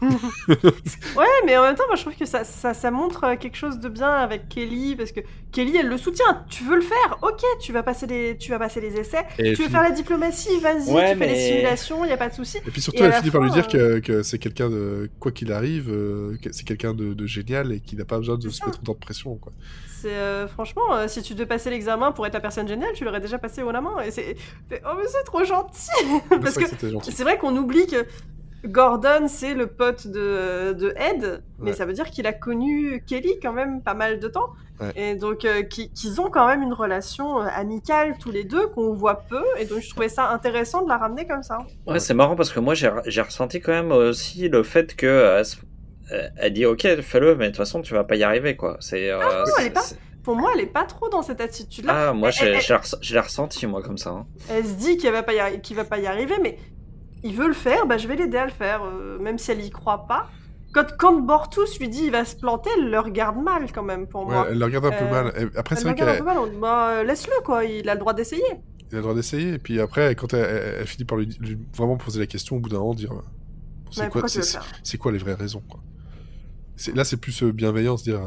Ouais, 1.16 1.26
mais 1.46 1.56
en 1.56 1.62
même 1.62 1.74
temps, 1.74 1.86
moi 1.86 1.96
je 1.96 2.02
trouve 2.02 2.14
que 2.14 2.26
ça, 2.26 2.44
ça, 2.44 2.74
ça 2.74 2.90
montre 2.90 3.24
euh, 3.24 3.36
quelque 3.36 3.56
chose 3.56 3.78
de 3.78 3.88
bien 3.88 4.10
avec 4.10 4.48
Kelly, 4.48 4.94
parce 4.96 5.12
que 5.12 5.20
Kelly, 5.52 5.76
elle 5.76 5.88
le 5.88 5.96
soutient. 5.96 6.44
Tu 6.50 6.64
veux 6.64 6.76
le 6.76 6.82
faire? 6.82 7.18
Ok, 7.22 7.42
tu 7.60 7.72
vas 7.72 7.82
passer 7.82 8.06
les, 8.06 8.36
tu 8.36 8.50
vas 8.50 8.58
passer 8.58 8.80
les 8.80 8.98
essais. 8.98 9.24
Et, 9.38 9.54
tu 9.54 9.62
veux 9.62 9.64
puis, 9.64 9.68
faire 9.68 9.82
la 9.82 9.90
diplomatie? 9.90 10.60
Vas-y, 10.60 10.90
Ouais, 10.90 11.12
tu 11.12 11.18
fais 11.18 11.26
les 11.26 11.36
simulations, 11.36 12.04
y 12.04 12.12
a 12.12 12.16
pas 12.16 12.28
de 12.28 12.34
souci. 12.34 12.58
et 12.58 12.70
puis 12.70 12.80
surtout, 12.80 13.02
et 13.02 13.06
elle 13.06 13.14
finit 13.14 13.30
par 13.30 13.40
lui 13.40 13.50
dire 13.50 13.68
que, 13.68 13.98
que 14.00 14.22
c'est 14.22 14.38
quelqu'un 14.38 14.68
de 14.68 15.10
quoi 15.18 15.32
qu'il 15.32 15.52
arrive, 15.52 15.88
euh, 15.90 16.36
que 16.42 16.52
c'est 16.52 16.64
quelqu'un 16.64 16.92
de, 16.92 17.14
de 17.14 17.26
génial 17.26 17.72
et 17.72 17.80
qui 17.80 17.96
n'a 17.96 18.04
pas 18.04 18.18
besoin 18.18 18.36
de 18.36 18.48
se 18.48 18.64
mettre 18.64 18.80
autant 18.82 18.92
de 18.92 18.98
pression. 18.98 19.36
Quoi. 19.36 19.52
C'est 20.00 20.12
euh, 20.12 20.46
franchement, 20.46 20.94
euh, 20.94 21.08
si 21.08 21.22
tu 21.22 21.32
devais 21.32 21.46
passer 21.46 21.70
l'examen 21.70 22.12
pour 22.12 22.26
être 22.26 22.34
la 22.34 22.40
personne 22.40 22.68
géniale, 22.68 22.90
tu 22.94 23.04
l'aurais 23.04 23.20
déjà 23.20 23.38
passé 23.38 23.62
haut 23.62 23.72
la 23.72 23.80
main. 23.80 24.00
Et 24.04 24.10
c'est, 24.10 24.36
oh 24.70 24.90
mais 24.96 25.06
c'est 25.08 25.24
trop 25.24 25.42
gentil. 25.42 25.88
Parce 26.28 26.56
que 26.56 26.64
c'est 27.02 27.22
vrai 27.22 27.38
qu'on 27.38 27.56
oublie 27.56 27.86
que 27.86 28.04
Gordon 28.64 29.28
c'est 29.28 29.54
le 29.54 29.66
pote 29.68 30.06
de, 30.06 30.72
de 30.72 30.92
Ed, 30.96 31.42
mais 31.60 31.72
ça 31.72 31.84
veut 31.86 31.92
dire 31.92 32.10
qu'il 32.10 32.26
a 32.26 32.32
connu 32.32 33.04
Kelly 33.06 33.38
quand 33.40 33.52
même 33.52 33.82
pas 33.82 33.94
mal 33.94 34.18
de 34.18 34.28
temps. 34.28 34.48
Ouais. 34.80 34.92
Et 34.96 35.14
donc 35.14 35.44
euh, 35.44 35.62
qui- 35.62 35.90
qu'ils 35.92 36.20
ont 36.20 36.28
quand 36.30 36.46
même 36.46 36.62
une 36.62 36.74
relation 36.74 37.40
euh, 37.40 37.46
amicale 37.54 38.14
tous 38.20 38.30
les 38.30 38.44
deux 38.44 38.66
qu'on 38.68 38.92
voit 38.92 39.22
peu. 39.28 39.42
Et 39.58 39.64
donc 39.64 39.80
je 39.80 39.88
trouvais 39.88 40.08
ça 40.10 40.28
intéressant 40.30 40.82
de 40.82 40.88
la 40.88 40.98
ramener 40.98 41.26
comme 41.26 41.42
ça. 41.42 41.58
Ouais, 41.86 41.98
c'est 41.98 42.12
marrant 42.12 42.36
parce 42.36 42.50
que 42.52 42.60
moi, 42.60 42.74
j'ai 42.74 42.88
ressenti 43.22 43.60
quand 43.60 43.72
même 43.72 43.92
aussi 43.92 44.48
le 44.48 44.62
fait 44.62 44.94
que. 44.96 45.06
euh, 45.06 45.42
elle 46.36 46.52
dit 46.52 46.66
ok 46.66 47.00
fais-le 47.02 47.34
mais 47.36 47.46
de 47.46 47.50
toute 47.50 47.56
façon 47.56 47.82
tu 47.82 47.92
vas 47.94 48.04
pas 48.04 48.14
y 48.14 48.22
arriver 48.22 48.54
quoi 48.54 48.76
c'est 48.78 49.10
euh, 49.10 49.18
non, 49.18 49.52
elle 49.58 49.66
est 49.66 49.70
pas- 49.70 49.80
c'est- 49.80 49.98
Pour 50.22 50.36
moi, 50.36 50.50
elle 50.54 50.60
est 50.60 50.66
pas 50.66 50.84
trop 50.84 51.08
dans 51.08 51.22
cette 51.22 51.40
attitude-là. 51.40 52.10
ah 52.10 52.12
moi 52.12 52.30
je 52.30 52.44
l'ai 53.12 53.20
ressenti 53.20 53.66
moi 53.66 53.82
comme 53.82 53.98
ça 53.98 54.10
hein. 54.10 54.26
Elle 54.50 54.64
se 54.66 54.74
dit 54.74 54.98
qu'il 54.98 55.10
va 55.10 55.22
pas 55.24 55.32
y 55.34 55.74
va 55.74 55.84
pas 55.84 55.98
y 55.98 56.06
arriver, 56.06 56.34
mais 56.42 56.58
il 57.26 57.34
veut 57.36 57.48
le 57.48 57.54
faire, 57.54 57.86
bah 57.86 57.98
je 57.98 58.08
vais 58.08 58.16
l'aider 58.16 58.38
à 58.38 58.46
le 58.46 58.52
faire, 58.52 58.84
euh, 58.84 59.18
même 59.18 59.38
si 59.38 59.50
elle 59.50 59.60
y 59.64 59.70
croit 59.70 60.06
pas. 60.06 60.28
Quand, 60.72 60.86
quand 60.98 61.20
Bortus 61.20 61.78
lui 61.78 61.88
dit 61.88 62.04
il 62.04 62.10
va 62.12 62.24
se 62.24 62.36
planter, 62.36 62.70
elle 62.78 62.90
le 62.90 63.00
regarde 63.00 63.36
mal 63.38 63.72
quand 63.72 63.82
même 63.82 64.06
pour 64.06 64.26
Ouais, 64.26 64.32
moi. 64.32 64.46
elle 64.50 64.58
le 64.58 64.64
regarde 64.64 64.86
un 64.86 64.92
peu 64.92 65.04
Euh, 65.04 65.08
mal. 65.08 65.50
Après, 65.56 65.74
Elle 65.74 65.82
c'est 65.82 65.84
le 65.84 65.90
vrai 65.90 65.94
regarde 65.94 66.10
un 66.10 66.14
qu'elle 66.14 66.18
peu 66.18 66.24
mal, 66.24 66.38
on 66.38 66.46
dit 66.46 66.56
bah 66.58 67.04
laisse-le 67.04 67.42
quoi, 67.44 67.64
il 67.64 67.88
a 67.88 67.94
le 67.94 68.00
droit 68.00 68.12
d'essayer. 68.14 68.42
il 68.90 68.94
a 68.94 68.98
le 68.98 69.02
droit 69.02 69.14
d'essayer. 69.14 69.54
Et 69.54 69.58
puis 69.58 69.80
après, 69.80 70.14
quand 70.14 70.32
elle, 70.34 70.44
elle- 70.44 70.74
elle 70.80 70.86
finit 70.86 71.04
par 71.04 71.18
lui, 71.18 71.26
lui 71.40 71.58
vraiment 71.76 71.96
poser 71.96 72.20
la 72.20 72.26
question, 72.26 72.56
au 72.56 72.60
bout 72.60 72.68
d'un 72.68 72.78
moment, 72.78 72.94
dire 72.94 73.12
c'est 73.90 74.08
quoi, 74.98 75.12
les 75.12 75.18
vraies 75.18 75.34
raisons 75.34 75.62
quoi? 75.68 75.80
Là, 76.94 77.04
c'est 77.04 77.16
plus 77.16 77.42
euh, 77.42 77.52
bienveillant, 77.52 77.96
se 77.96 78.04
dire 78.04 78.20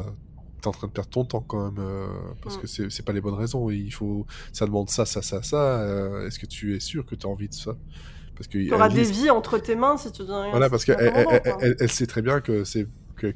t'es 0.60 0.68
en 0.68 0.72
train 0.72 0.88
de 0.88 0.92
perdre 0.92 1.08
ton 1.10 1.24
temps 1.24 1.40
quand 1.40 1.70
même, 1.70 1.78
euh, 1.84 2.06
parce 2.42 2.56
Mm. 2.56 2.60
que 2.60 2.66
c'est 2.66 2.90
c'est 2.90 3.02
pas 3.04 3.12
les 3.12 3.20
bonnes 3.20 3.34
raisons. 3.34 3.70
Il 3.70 3.92
faut, 3.92 4.26
ça 4.52 4.66
demande 4.66 4.90
ça, 4.90 5.06
ça, 5.06 5.22
ça, 5.22 5.42
ça. 5.42 5.80
euh, 5.82 6.26
Est-ce 6.26 6.38
que 6.38 6.46
tu 6.46 6.76
es 6.76 6.80
sûr 6.80 7.06
que 7.06 7.14
tu 7.14 7.26
as 7.26 7.30
envie 7.30 7.48
de 7.48 7.54
ça? 7.54 7.76
Parce 8.40 8.48
que 8.48 8.56
Tu 8.58 8.72
auras 8.72 8.88
des 8.88 9.02
vies 9.02 9.28
entre 9.28 9.58
tes 9.58 9.74
mains 9.76 9.98
si 9.98 10.10
tu 10.12 10.22
deviens. 10.22 10.48
Voilà, 10.48 10.70
parce 10.70 10.86
qu'elle 10.86 10.96
deviens 10.96 11.12
elle, 11.14 11.24
commandant, 11.26 11.40
elle, 11.44 11.52
quoi. 11.52 11.58
elle- 11.62 11.76
elle 11.78 11.90
sait 11.90 12.06
très 12.06 12.22
bien 12.22 12.40
que 12.40 12.64
c'est 12.64 12.86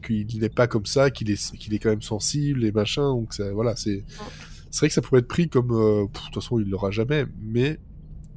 qu'il 0.03 0.41
n'est 0.41 0.49
pas 0.49 0.67
comme 0.67 0.87
ça, 0.87 1.11
qu'il 1.11 1.31
est 1.31 1.57
qu'il 1.59 1.75
est 1.75 1.79
quand 1.79 1.91
même 1.91 2.01
sensible 2.01 2.65
et 2.65 2.73
machin. 2.73 3.03
Donc 3.11 3.35
ça, 3.35 3.53
voilà, 3.53 3.77
c'est 3.77 4.03
c'est 4.71 4.79
vrai 4.79 4.89
que 4.89 4.95
ça 4.95 5.03
pourrait 5.03 5.21
être 5.21 5.29
pris 5.29 5.51
comme 5.51 5.73
euh, 5.73 6.05
de 6.07 6.11
toute 6.11 6.35
façon 6.35 6.59
il 6.59 6.71
l'aura 6.71 6.91
jamais, 6.91 7.27
mais 7.43 7.79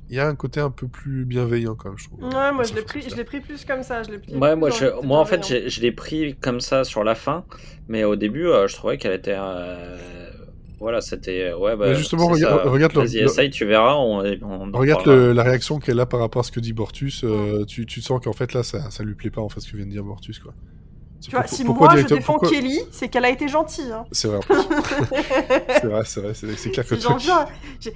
il 0.10 0.18
y 0.18 0.20
a 0.20 0.28
un 0.28 0.36
côté 0.36 0.60
un 0.60 0.70
peu 0.72 0.90
plus 0.90 1.24
bienveillant 1.24 1.76
quand 1.76 1.88
même, 1.90 1.98
je 1.98 2.08
trouve. 2.10 2.20
Ouais, 2.24 2.52
moi 2.52 2.64
je 2.64 2.74
l'ai 2.74 2.82
pris, 2.82 3.00
de 3.00 3.04
je 3.06 3.10
faire. 3.10 3.18
l'ai 3.20 3.24
pris 3.24 3.40
plus 3.40 3.64
comme 3.64 3.82
ça. 3.84 4.04
Je 4.04 4.12
l'ai 4.12 4.36
Ouais, 4.38 4.56
moi, 4.58 4.70
je, 4.72 5.06
moi 5.06 5.20
en 5.20 5.26
fait, 5.26 5.70
je 5.70 5.80
l'ai 5.82 5.92
pris 5.94 6.36
comme 6.36 6.60
ça 6.60 6.84
sur 6.84 7.06
la 7.06 7.16
fin, 7.16 7.46
mais 7.88 8.04
au 8.04 8.18
début, 8.18 8.48
euh, 8.48 8.68
je 8.68 8.76
trouvais 8.76 8.98
qu'elle 8.98 9.14
était. 9.14 9.36
euh, 9.38 9.98
voilà, 10.80 11.02
c'était. 11.02 11.54
Ouais, 11.54 11.76
bah, 11.76 11.88
Mais 11.90 11.96
justement, 11.96 12.28
regarde- 12.28 12.64
ça. 12.64 12.70
regarde 12.70 12.94
le- 12.96 13.04
essaye, 13.24 13.50
tu 13.50 13.66
verras. 13.66 13.96
On, 13.96 14.20
on 14.44 14.74
en 14.74 14.78
Regarde 14.78 15.06
le- 15.08 15.34
la 15.34 15.44
réaction 15.44 15.80
qu'elle 15.80 16.00
a 16.00 16.06
par 16.06 16.20
rapport 16.20 16.42
à 16.42 16.44
ce 16.44 16.52
que 16.52 16.60
dit 16.60 16.74
Bortus. 16.74 17.24
euh, 17.24 17.66
tu, 17.66 17.86
tu 17.86 18.02
sens 18.02 18.20
qu'en 18.24 18.34
fait 18.34 18.54
là, 18.54 18.64
ça, 18.64 18.90
ça 18.92 19.04
lui 19.04 19.16
plaît 19.16 19.30
pas 19.32 19.42
en 19.42 19.50
fait 19.50 19.60
ce 19.60 19.72
que 19.72 19.78
vient 19.78 19.86
de 19.86 19.92
dire 19.92 20.04
Bortus 20.04 20.40
quoi. 20.40 20.54
Tu 21.20 21.32
vois, 21.32 21.48
si 21.48 21.64
moi 21.64 21.90
je 21.98 22.04
défends 22.06 22.34
pourquoi- 22.34 22.50
Kelly, 22.52 22.80
c'est 22.92 23.08
qu'elle 23.08 23.26
a 23.26 23.32
été 23.32 23.48
gentille. 23.48 23.92
Hein. 23.92 24.06
C'est 24.12 24.28
vrai. 24.28 24.38
en 24.38 24.40
plus. 24.42 24.56
c'est 25.82 25.88
vrai, 25.88 26.02
c'est 26.06 26.22
vrai, 26.22 26.34
c'est 26.36 26.70
clair 26.70 26.86
que 26.88 26.96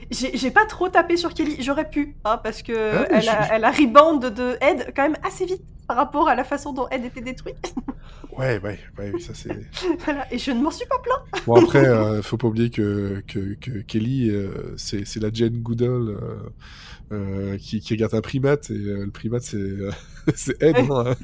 j'ai- 0.09 0.51
pas 0.51 0.65
trop 0.65 0.89
tapé 0.89 1.17
sur 1.17 1.31
Kelly, 1.33 1.57
j'aurais 1.61 1.87
pu, 1.87 2.15
hein, 2.25 2.39
parce 2.43 2.63
que 2.63 2.73
Ah 2.73 3.05
elle, 3.11 3.21
je- 3.21 3.29
a, 3.29 3.55
elle 3.55 3.63
a 3.63 3.69
rebound 3.71 4.25
de 4.33 4.57
Ed 4.59 4.91
quand 4.95 5.03
même 5.03 5.17
assez 5.23 5.45
vite 5.45 5.61
par 5.87 5.97
rapport 5.97 6.29
à 6.29 6.35
la 6.35 6.43
façon 6.43 6.73
dont 6.73 6.87
Ed 6.89 7.05
était 7.05 7.21
détruit. 7.21 7.53
Ouais, 8.37 8.59
ouais, 8.59 8.79
ouais, 8.97 9.19
ça 9.19 9.33
c'est. 9.33 9.59
voilà, 9.99 10.31
et 10.33 10.37
je 10.37 10.51
ne 10.51 10.61
m'en 10.61 10.71
suis 10.71 10.85
pas 10.85 10.99
plaint. 10.99 11.19
Bon 11.45 11.55
après, 11.55 11.85
euh, 11.85 12.21
faut 12.21 12.37
pas 12.37 12.47
oublier 12.47 12.69
que, 12.69 13.23
que, 13.27 13.55
que 13.55 13.79
Kelly, 13.79 14.29
euh, 14.29 14.73
c'est 14.77 15.05
c'est 15.05 15.19
la 15.19 15.29
Jane 15.33 15.61
Goodall 15.61 16.09
euh, 16.09 16.49
euh, 17.11 17.57
qui, 17.57 17.79
qui 17.81 17.93
regarde 17.93 18.13
un 18.13 18.21
primate 18.21 18.69
et 18.69 18.75
euh, 18.75 19.05
le 19.05 19.11
primate 19.11 19.41
c'est 19.41 19.75
c'est 20.35 20.61
Ed, 20.61 20.77
hein. 20.77 21.15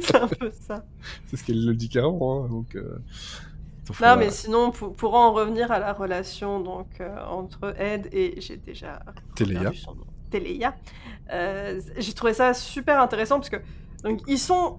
c'est 0.00 0.16
un 0.16 0.28
peu 0.28 0.50
ça. 0.66 0.84
c'est 1.26 1.36
ce 1.36 1.44
qu'elle 1.44 1.64
le 1.64 1.74
dit 1.74 1.88
carrément. 1.88 2.44
Hein, 2.44 2.48
donc, 2.48 2.78
Non, 4.00 4.16
mais 4.16 4.30
sinon, 4.30 4.70
pour, 4.70 4.94
pour 4.94 5.14
en 5.14 5.32
revenir 5.32 5.70
à 5.72 5.78
la 5.78 5.92
relation 5.92 6.60
donc 6.60 6.86
entre 7.28 7.74
Ed 7.78 8.08
et 8.12 8.40
j'ai 8.40 8.56
déjà 8.56 9.00
Téléa. 9.34 9.72
Téléa, 10.30 10.76
j'ai 11.98 12.12
trouvé 12.14 12.32
ça 12.32 12.54
super 12.54 13.00
intéressant 13.00 13.36
parce 13.36 13.50
que 13.50 13.60
donc 14.04 14.20
ils 14.26 14.38
sont 14.38 14.78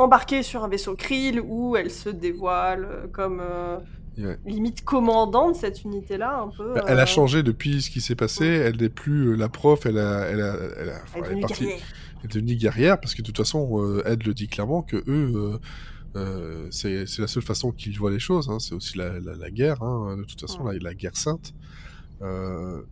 embarqués 0.00 0.42
sur 0.42 0.64
un 0.64 0.68
vaisseau 0.68 0.94
Krill 0.96 1.40
où 1.44 1.76
elle 1.76 1.90
se 1.90 2.08
dévoile 2.08 2.84
euh, 2.84 3.06
comme 3.12 3.40
euh, 3.40 3.78
Ouais. 4.18 4.38
limite 4.44 4.84
commandant 4.84 5.50
de 5.52 5.56
cette 5.56 5.82
unité-là 5.84 6.40
un 6.42 6.48
peu. 6.48 6.74
Bah, 6.74 6.84
Elle 6.88 6.98
euh, 6.98 7.02
a 7.02 7.06
changé 7.06 7.42
depuis 7.42 7.80
ce 7.80 7.88
qui 7.90 8.00
s'est 8.02 8.16
passé. 8.16 8.44
Elle 8.44 8.76
n'est 8.76 8.88
plus 8.90 9.28
euh, 9.28 9.34
la 9.36 9.48
prof. 9.48 9.86
Elle 9.86 9.96
a, 9.98 10.26
elle 10.26 10.40
a, 10.42 10.56
elle 10.78 10.88
a, 10.90 11.00
enfin, 11.04 11.20
Elle 11.24 11.24
est 11.24 11.34
elle 11.36 11.40
partie- 11.40 11.64
guerrière. 11.64 11.82
elle 12.18 12.24
est 12.24 12.34
devenue 12.34 12.54
guerrière 12.56 13.00
parce 13.00 13.14
que 13.14 13.22
de 13.22 13.26
toute 13.28 13.36
façon, 13.38 13.80
euh, 13.80 14.02
Ed 14.04 14.26
le 14.26 14.34
dit 14.34 14.48
clairement 14.48 14.82
que 14.82 14.96
eux, 14.96 15.32
euh, 15.34 15.58
euh, 16.16 16.66
c'est 16.70 17.04
la 17.18 17.26
seule 17.28 17.42
façon 17.42 17.70
qu'ils 17.70 17.96
voient 17.98 18.10
les 18.10 18.18
choses. 18.18 18.50
Hein, 18.50 18.58
c'est 18.58 18.74
aussi 18.74 18.98
la, 18.98 19.20
la, 19.20 19.36
la 19.36 19.50
guerre. 19.50 19.82
Hein, 19.82 20.16
de 20.18 20.24
toute 20.24 20.40
façon, 20.40 20.64
Ouais. 20.64 20.74
la, 20.78 20.90
la 20.90 20.94
guerre 20.94 21.16
sainte. 21.16 21.54
Euh, 22.20 22.82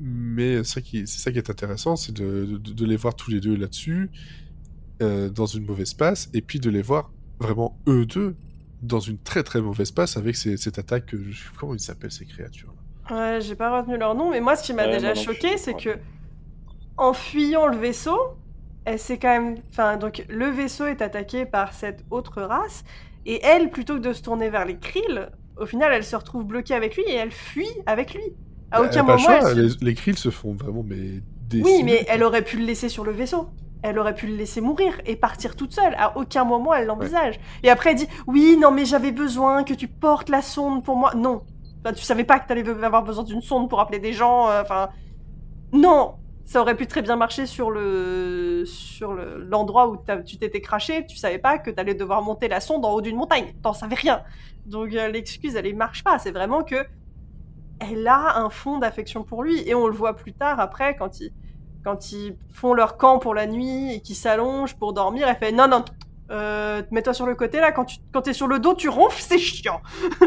mais 0.00 0.64
c'est 0.64 0.74
ça 0.74 0.80
qui, 0.80 1.06
c'est 1.06 1.20
ça 1.20 1.30
qui 1.30 1.38
est 1.38 1.50
intéressant, 1.50 1.94
c'est 1.94 2.12
de, 2.12 2.44
de, 2.46 2.72
de 2.72 2.86
les 2.86 2.96
voir 2.96 3.14
tous 3.14 3.30
les 3.30 3.40
deux 3.40 3.54
là-dessus, 3.56 4.10
euh, 5.02 5.30
dans 5.30 5.46
une 5.46 5.66
mauvaise 5.66 5.94
passe, 5.94 6.28
et 6.34 6.42
puis 6.42 6.60
de 6.60 6.70
les 6.70 6.82
voir 6.82 7.12
vraiment 7.40 7.80
eux 7.88 8.06
deux 8.06 8.36
dans 8.82 9.00
une 9.00 9.18
très 9.18 9.42
très 9.44 9.60
mauvaise 9.62 9.92
passe 9.92 10.16
avec 10.16 10.36
ces- 10.36 10.56
cette 10.56 10.78
attaque. 10.78 11.14
Comment 11.58 11.74
ils 11.74 11.80
s'appellent 11.80 12.12
ces 12.12 12.26
créatures 12.26 12.74
Ouais, 13.10 13.40
j'ai 13.40 13.56
pas 13.56 13.76
retenu 13.80 13.96
leur 13.98 14.14
nom, 14.14 14.30
mais 14.30 14.40
moi, 14.40 14.56
ce 14.56 14.62
qui 14.64 14.72
m'a 14.72 14.86
Ouais, 14.86 14.88
déjà 14.88 15.14
choqué, 15.14 15.56
c'est 15.58 15.74
que 15.76 15.98
en 16.96 17.12
fuyant 17.14 17.66
le 17.66 17.76
vaisseau, 17.76 18.18
elle 18.84 18.98
s'est 18.98 19.18
quand 19.18 19.28
même. 19.30 19.56
Enfin, 19.70 19.96
donc 19.96 20.24
le 20.28 20.46
vaisseau 20.50 20.86
est 20.86 21.02
attaqué 21.02 21.46
par 21.46 21.72
cette 21.74 22.04
autre 22.10 22.42
race, 22.42 22.84
et 23.26 23.40
elle, 23.44 23.70
plutôt 23.70 23.94
que 23.96 24.00
de 24.00 24.12
se 24.12 24.22
tourner 24.22 24.50
vers 24.50 24.64
les 24.66 24.78
Krill, 24.78 25.30
au 25.56 25.66
final, 25.66 25.92
elle 25.92 26.04
se 26.04 26.16
retrouve 26.16 26.44
bloquée 26.46 26.74
avec 26.74 26.96
lui 26.96 27.04
et 27.08 27.14
elle 27.14 27.32
fuit 27.32 27.68
avec 27.86 28.14
lui. 28.14 28.22
À 28.70 28.82
Bah, 28.82 28.84
aucun 28.84 29.02
moment, 29.04 29.18
choix, 29.18 29.38
elle 29.38 29.46
se- 29.48 29.54
les, 29.54 29.68
les 29.86 29.94
Krill 29.94 30.16
se 30.18 30.30
font 30.30 30.54
vraiment 30.54 30.82
mais 30.82 31.22
Oui, 31.58 31.82
mais 31.84 32.04
elle 32.08 32.22
aurait 32.24 32.44
pu 32.44 32.58
le 32.58 32.64
laisser 32.66 32.88
sur 32.90 33.04
le 33.04 33.12
vaisseau. 33.12 33.48
Elle 33.82 33.98
aurait 33.98 34.14
pu 34.14 34.26
le 34.28 34.36
laisser 34.36 34.60
mourir 34.60 35.00
et 35.06 35.16
partir 35.16 35.56
toute 35.56 35.72
seule. 35.72 35.94
À 35.98 36.16
aucun 36.16 36.44
moment 36.44 36.72
elle 36.74 36.86
l'envisage. 36.86 37.40
Et 37.62 37.70
après 37.70 37.90
elle 37.90 37.96
dit 37.96 38.08
Oui, 38.26 38.56
non, 38.60 38.70
mais 38.70 38.84
j'avais 38.84 39.12
besoin 39.12 39.64
que 39.64 39.74
tu 39.74 39.88
portes 39.88 40.28
la 40.28 40.40
sonde 40.42 40.84
pour 40.84 40.96
moi. 40.96 41.12
Non. 41.14 41.42
Enfin, 41.84 41.92
tu 41.92 42.04
savais 42.04 42.22
pas 42.24 42.38
que 42.38 42.46
t'allais 42.46 42.68
avoir 42.84 43.02
besoin 43.02 43.24
d'une 43.24 43.42
sonde 43.42 43.68
pour 43.68 43.80
appeler 43.80 43.98
des 43.98 44.12
gens. 44.12 44.48
euh, 44.48 44.62
Enfin. 44.62 44.88
non 45.72 46.14
Ça 46.44 46.60
aurait 46.60 46.76
pu 46.76 46.86
très 46.86 47.02
bien 47.02 47.16
marcher 47.16 47.46
sur 47.46 47.70
le 47.70 48.64
sur 48.66 49.14
le- 49.14 49.38
l'endroit 49.48 49.88
où 49.88 49.96
tu 50.24 50.36
t'étais 50.38 50.60
craché. 50.60 51.04
Tu 51.06 51.16
savais 51.16 51.38
pas 51.38 51.58
que 51.58 51.70
t'allais 51.70 51.94
devoir 51.94 52.22
monter 52.22 52.46
la 52.48 52.60
sonde 52.60 52.84
en 52.84 52.92
haut 52.92 53.00
d'une 53.00 53.16
montagne. 53.16 53.52
T'en 53.62 53.72
savais 53.72 53.96
rien. 53.96 54.22
Donc 54.66 54.92
euh, 54.94 55.08
l'excuse, 55.08 55.56
elle 55.56 55.66
ne 55.66 55.76
marche 55.76 56.04
pas. 56.04 56.18
C'est 56.20 56.30
vraiment 56.32 56.62
que 56.62 56.84
elle 57.80 58.06
a 58.06 58.38
un 58.38 58.48
fond 58.50 58.78
d'affection 58.78 59.24
pour 59.24 59.42
lui. 59.42 59.60
Et 59.68 59.74
on 59.74 59.88
le 59.88 59.92
voit 59.94 60.14
plus 60.14 60.32
tard, 60.34 60.60
après, 60.60 60.94
quand 60.96 61.18
ils, 61.20 61.32
quand 61.84 62.12
ils 62.12 62.36
font 62.52 62.74
leur 62.74 62.96
camp 62.96 63.18
pour 63.18 63.34
la 63.34 63.46
nuit 63.46 63.94
et 63.94 64.00
qu'ils 64.00 64.16
s'allongent 64.16 64.76
pour 64.76 64.92
dormir, 64.92 65.28
elle 65.28 65.36
fait 65.36 65.52
non, 65.52 65.68
non, 65.68 65.84
euh, 66.30 66.82
mets-toi 66.90 67.14
sur 67.14 67.26
le 67.26 67.34
côté 67.34 67.60
là, 67.60 67.72
quand 67.72 67.84
tu 67.84 67.96
quand 68.12 68.26
es 68.28 68.32
sur 68.32 68.46
le 68.46 68.58
dos, 68.58 68.74
tu 68.74 68.88
ronfles, 68.88 69.22
c'est 69.22 69.38
chiant. 69.38 69.80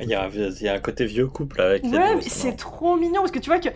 Il 0.00 0.08
y, 0.10 0.14
a, 0.14 0.24
un- 0.24 0.28
il 0.30 0.62
y 0.62 0.68
a 0.68 0.74
un 0.74 0.78
côté 0.78 1.06
vieux 1.06 1.26
couple 1.26 1.58
avec 1.62 1.82
les 1.82 1.88
Ouais, 1.96 2.20
c'est 2.20 2.54
trop 2.56 2.96
mignon 2.96 3.22
parce 3.22 3.30
que 3.32 3.38
tu 3.38 3.48
vois 3.48 3.58
que 3.60 3.70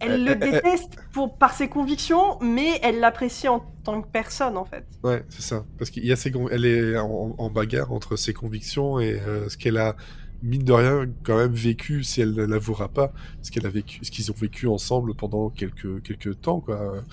elle, 0.00 0.24
le 0.24 0.34
déteste 0.36 0.96
pour, 1.12 1.36
par 1.38 1.54
ses 1.54 1.68
convictions, 1.68 2.38
mais 2.42 2.78
elle 2.82 3.00
l'apprécie 3.00 3.48
en 3.48 3.60
tant 3.82 4.02
que 4.02 4.08
personne 4.08 4.58
en 4.58 4.66
fait. 4.66 4.84
Ouais, 5.02 5.24
c'est 5.30 5.40
ça. 5.42 5.64
Parce 5.78 5.90
qu'il 5.90 6.04
y 6.04 6.12
a 6.12 6.16
ses, 6.16 6.30
con- 6.30 6.48
elle 6.50 6.66
est 6.66 6.98
en, 6.98 7.34
en 7.38 7.48
bagarre 7.50 7.90
entre 7.90 8.16
ses 8.16 8.34
convictions 8.34 9.00
et 9.00 9.18
euh, 9.18 9.48
ce 9.48 9.56
qu'elle 9.56 9.78
a, 9.78 9.96
mine 10.42 10.64
de 10.64 10.72
rien, 10.72 11.06
quand 11.24 11.36
même 11.36 11.52
vécu, 11.52 12.02
si 12.04 12.20
elle 12.20 12.34
ne 12.34 12.44
l'avouera 12.44 12.88
pas, 12.88 13.12
ce 13.42 13.50
qu'elle 13.50 13.66
a 13.66 13.70
vécu, 13.70 14.00
ce 14.04 14.10
qu'ils 14.10 14.30
ont 14.30 14.34
vécu 14.34 14.66
ensemble 14.66 15.14
pendant 15.14 15.50
quelques, 15.50 16.02
quelques 16.02 16.40
temps, 16.40 16.60
quoi. 16.60 17.04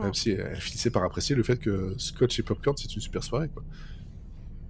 Même 0.00 0.10
Ouais. 0.10 0.14
si 0.14 0.30
elle 0.32 0.56
finissait 0.60 0.90
par 0.90 1.04
apprécier 1.04 1.34
le 1.36 1.42
fait 1.42 1.58
que 1.58 1.94
Scotch 1.98 2.38
et 2.38 2.42
Popcorn, 2.42 2.76
c'est 2.76 2.94
une 2.94 3.00
super 3.02 3.22
soirée, 3.24 3.48
quoi. 3.48 3.64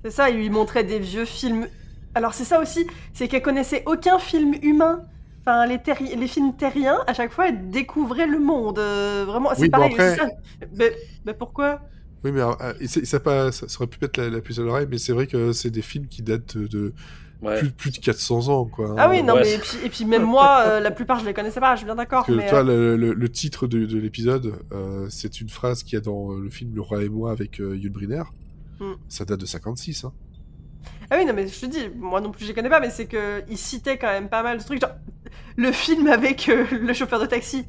C'est 0.05 0.11
ça, 0.11 0.31
il 0.31 0.37
lui 0.37 0.51
montrait 0.51 0.85
des 0.85 0.99
vieux 0.99 1.25
films. 1.25 1.69
Alors 2.15 2.33
c'est 2.35 2.45
ça 2.45 2.61
aussi, 2.61 2.87
c'est 3.13 3.29
qu'elle 3.29 3.43
connaissait 3.43 3.83
aucun 3.87 4.19
film 4.19 4.55
humain. 4.63 5.03
Enfin, 5.43 5.67
les, 5.67 5.79
terri- 5.79 6.17
les 6.17 6.27
films 6.29 6.57
terriens, 6.57 6.99
à 7.07 7.15
chaque 7.15 7.33
fois, 7.33 7.49
elle 7.49 7.71
découvrait 7.71 8.27
le 8.27 8.39
monde. 8.41 8.79
euh, 8.79 9.25
vraiment, 9.27 9.51
c'est 9.55 9.63
Oui, 9.63 9.69
bon, 9.69 9.89
pareil. 9.89 9.93
après- 9.93 10.17
c'est 10.17 10.17
ça. 10.17 10.29
Mais, 10.77 10.93
mais 11.25 11.35
pourquoi? 11.35 11.81
Oui, 12.25 12.33
mais 12.33 12.41
alors, 12.41 12.61
euh, 12.63 12.75
ça, 12.87 13.21
pas, 13.21 13.53
ça, 13.53 13.69
ça 13.69 13.77
aurait 13.79 13.87
pu 13.89 13.99
mettre 14.01 14.19
la, 14.21 14.29
la 14.31 14.41
puce 14.41 14.59
à 14.59 14.63
l'oreille, 14.63 14.87
mais 14.91 14.99
c'est 14.99 15.13
vrai 15.13 15.27
que 15.27 15.53
c'est 15.53 15.71
des 15.71 15.83
films 15.83 16.09
qui 16.09 16.23
datent 16.23 16.57
de 16.57 16.95
Ouais. 17.43 17.59
plus, 17.59 17.71
plus 17.71 17.91
de 17.93 17.99
400 17.99 18.49
ans, 18.49 18.65
quoi. 18.65 18.95
Ah 18.97 19.11
oui, 19.11 19.23
non, 19.23 19.35
ouais. 19.35 19.43
mais 19.43 19.55
et 19.55 19.59
puis, 19.59 19.77
et 19.85 19.89
puis 19.91 20.05
même 20.07 20.23
moi, 20.25 20.63
euh, 20.67 20.81
la 20.81 20.91
plupart, 20.91 21.21
je 21.21 21.27
les 21.27 21.35
connaissais 21.35 21.61
pas, 21.61 21.75
je 21.75 21.81
suis 21.81 21.85
bien 21.85 21.95
d'accord. 21.95 22.25
Mais 22.31 22.49
toi, 22.49 22.61
euh, 22.61 22.97
le, 22.97 22.97
le- 22.97 23.13
le 23.15 23.29
titre 23.29 23.67
de, 23.67 23.85
de 23.85 23.99
l'épisode, 23.99 24.55
euh, 24.73 25.07
c'est 25.11 25.41
une 25.41 25.49
phrase 25.51 25.83
qu'il 25.83 25.95
y 25.95 25.97
a 25.97 26.01
dans 26.01 26.31
le 26.33 26.49
film 26.49 26.75
Le 26.75 26.81
Roi 26.81 27.03
et 27.05 27.09
moi 27.11 27.31
avec 27.33 27.61
euh, 27.61 27.77
Yul 27.77 27.93
Brynner. 27.93 28.23
Hmm. 28.81 28.93
Ça 29.09 29.25
date 29.27 29.41
de 29.41 29.47
56. 29.47 30.05
Hein. 30.05 30.13
Ah 31.11 31.17
oui, 31.19 31.27
non, 31.27 31.35
mais 31.35 31.47
je 31.47 31.61
te 31.61 31.67
dis, 31.67 31.89
moi 31.97 32.21
non 32.21 32.31
plus, 32.31 32.45
je 32.45 32.49
les 32.49 32.55
connais 32.55 32.69
pas, 32.71 32.81
mais 32.81 32.91
c'est 32.91 33.07
que 33.07 33.43
il 33.51 33.59
citait 33.59 33.99
quand 33.99 34.09
même 34.11 34.29
pas 34.29 34.43
mal 34.43 34.59
de 34.59 34.63
trucs. 34.65 34.81
Genre, 34.81 34.91
le 35.57 35.73
film 35.73 36.07
avec 36.09 36.49
euh, 36.49 36.65
le 36.73 36.93
chauffeur 36.95 37.21
de 37.21 37.27
taxi. 37.27 37.65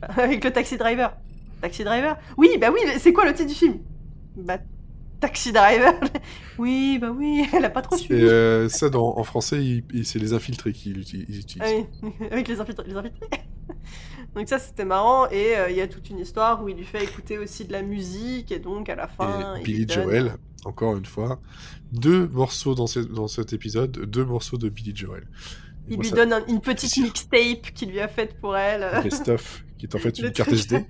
Avec 0.16 0.44
le 0.44 0.52
taxi 0.52 0.76
driver. 0.76 1.16
Taxi 1.60 1.82
driver? 1.82 2.16
Oui, 2.36 2.50
bah 2.60 2.68
oui, 2.72 2.78
c'est 2.98 3.12
quoi 3.12 3.24
le 3.24 3.32
titre 3.34 3.48
du 3.48 3.54
film? 3.54 3.78
Bah, 4.36 4.58
Taxi 5.20 5.52
driver. 5.52 5.94
oui, 6.58 6.98
bah 7.00 7.10
oui, 7.10 7.44
elle 7.52 7.64
a 7.64 7.70
pas 7.70 7.82
trop 7.82 7.96
suivi. 7.96 8.22
euh, 8.22 8.68
ça, 8.68 8.88
dans, 8.88 9.16
en 9.18 9.24
français, 9.24 9.62
il- 9.64 9.84
il- 9.92 10.06
c'est 10.06 10.18
les 10.18 10.32
infiltrés 10.32 10.72
qui 10.72 10.92
l'uti- 10.92 11.24
ils 11.28 11.38
utilisent. 11.40 11.68
Ah 11.68 11.84
oui, 12.02 12.12
avec 12.30 12.46
les 12.48 12.60
infiltrés. 12.60 12.84
Les 12.86 12.94
infiltrés. 12.96 13.28
donc 14.36 14.48
ça, 14.48 14.58
c'était 14.58 14.84
marrant. 14.84 15.28
Et 15.30 15.56
euh, 15.56 15.70
il 15.70 15.76
y 15.76 15.80
a 15.80 15.88
toute 15.88 16.08
une 16.10 16.18
histoire 16.20 16.62
où 16.62 16.68
il 16.68 16.76
lui 16.76 16.84
fait 16.84 17.02
écouter 17.02 17.36
aussi 17.38 17.64
de 17.64 17.72
la 17.72 17.82
musique. 17.82 18.52
Et 18.52 18.58
donc, 18.60 18.88
à 18.88 18.94
la 18.94 19.08
fin, 19.08 19.56
Et 19.56 19.60
il 19.60 19.64
Billy 19.64 19.86
donne- 19.86 20.04
Joel, 20.04 20.32
encore 20.64 20.96
une 20.96 21.06
fois. 21.06 21.40
Deux 21.92 22.28
morceaux 22.28 22.74
dans, 22.74 22.86
ce- 22.86 23.00
dans 23.00 23.28
cet 23.28 23.52
épisode, 23.52 23.90
deux 23.90 24.24
morceaux 24.24 24.58
de 24.58 24.68
Billy 24.68 24.94
Joel. 24.94 25.22
Et 25.88 25.92
Il 25.92 25.96
moi, 25.96 26.02
lui 26.02 26.10
ça- 26.10 26.16
donne 26.16 26.32
un- 26.32 26.46
une 26.46 26.60
petite 26.60 26.96
mixtape 26.98 27.72
qu'il 27.74 27.90
lui 27.90 28.00
a 28.00 28.08
faite 28.08 28.38
pour 28.40 28.56
elle. 28.56 28.88
le 28.94 29.02
best-of, 29.02 29.64
qui 29.78 29.86
est 29.86 29.94
en 29.94 29.98
fait 29.98 30.16
Le 30.20 30.26
une 30.26 30.32
carte 30.32 30.50
truc. 30.50 30.60
SD, 30.60 30.84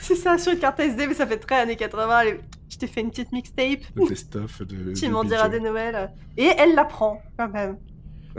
C'est 0.00 0.16
ça, 0.16 0.36
sur 0.38 0.52
une 0.52 0.58
carte 0.58 0.80
SD, 0.80 1.06
mais 1.06 1.14
ça 1.14 1.26
fait 1.26 1.38
très 1.38 1.54
années 1.60 1.76
80. 1.76 2.14
allez, 2.16 2.40
Je 2.68 2.76
t'ai 2.78 2.86
fait 2.86 3.00
une 3.00 3.10
petite 3.10 3.32
mixtape. 3.32 3.80
le 3.94 4.06
best-of 4.08 4.62
de. 4.62 4.92
Tu 4.94 5.06
de 5.06 5.10
m'en 5.12 5.24
diras 5.24 5.48
des 5.48 5.60
nouvelles. 5.60 6.10
Et 6.36 6.50
elle 6.58 6.74
la 6.74 6.84
prend, 6.84 7.20
quand 7.38 7.48
même. 7.50 7.76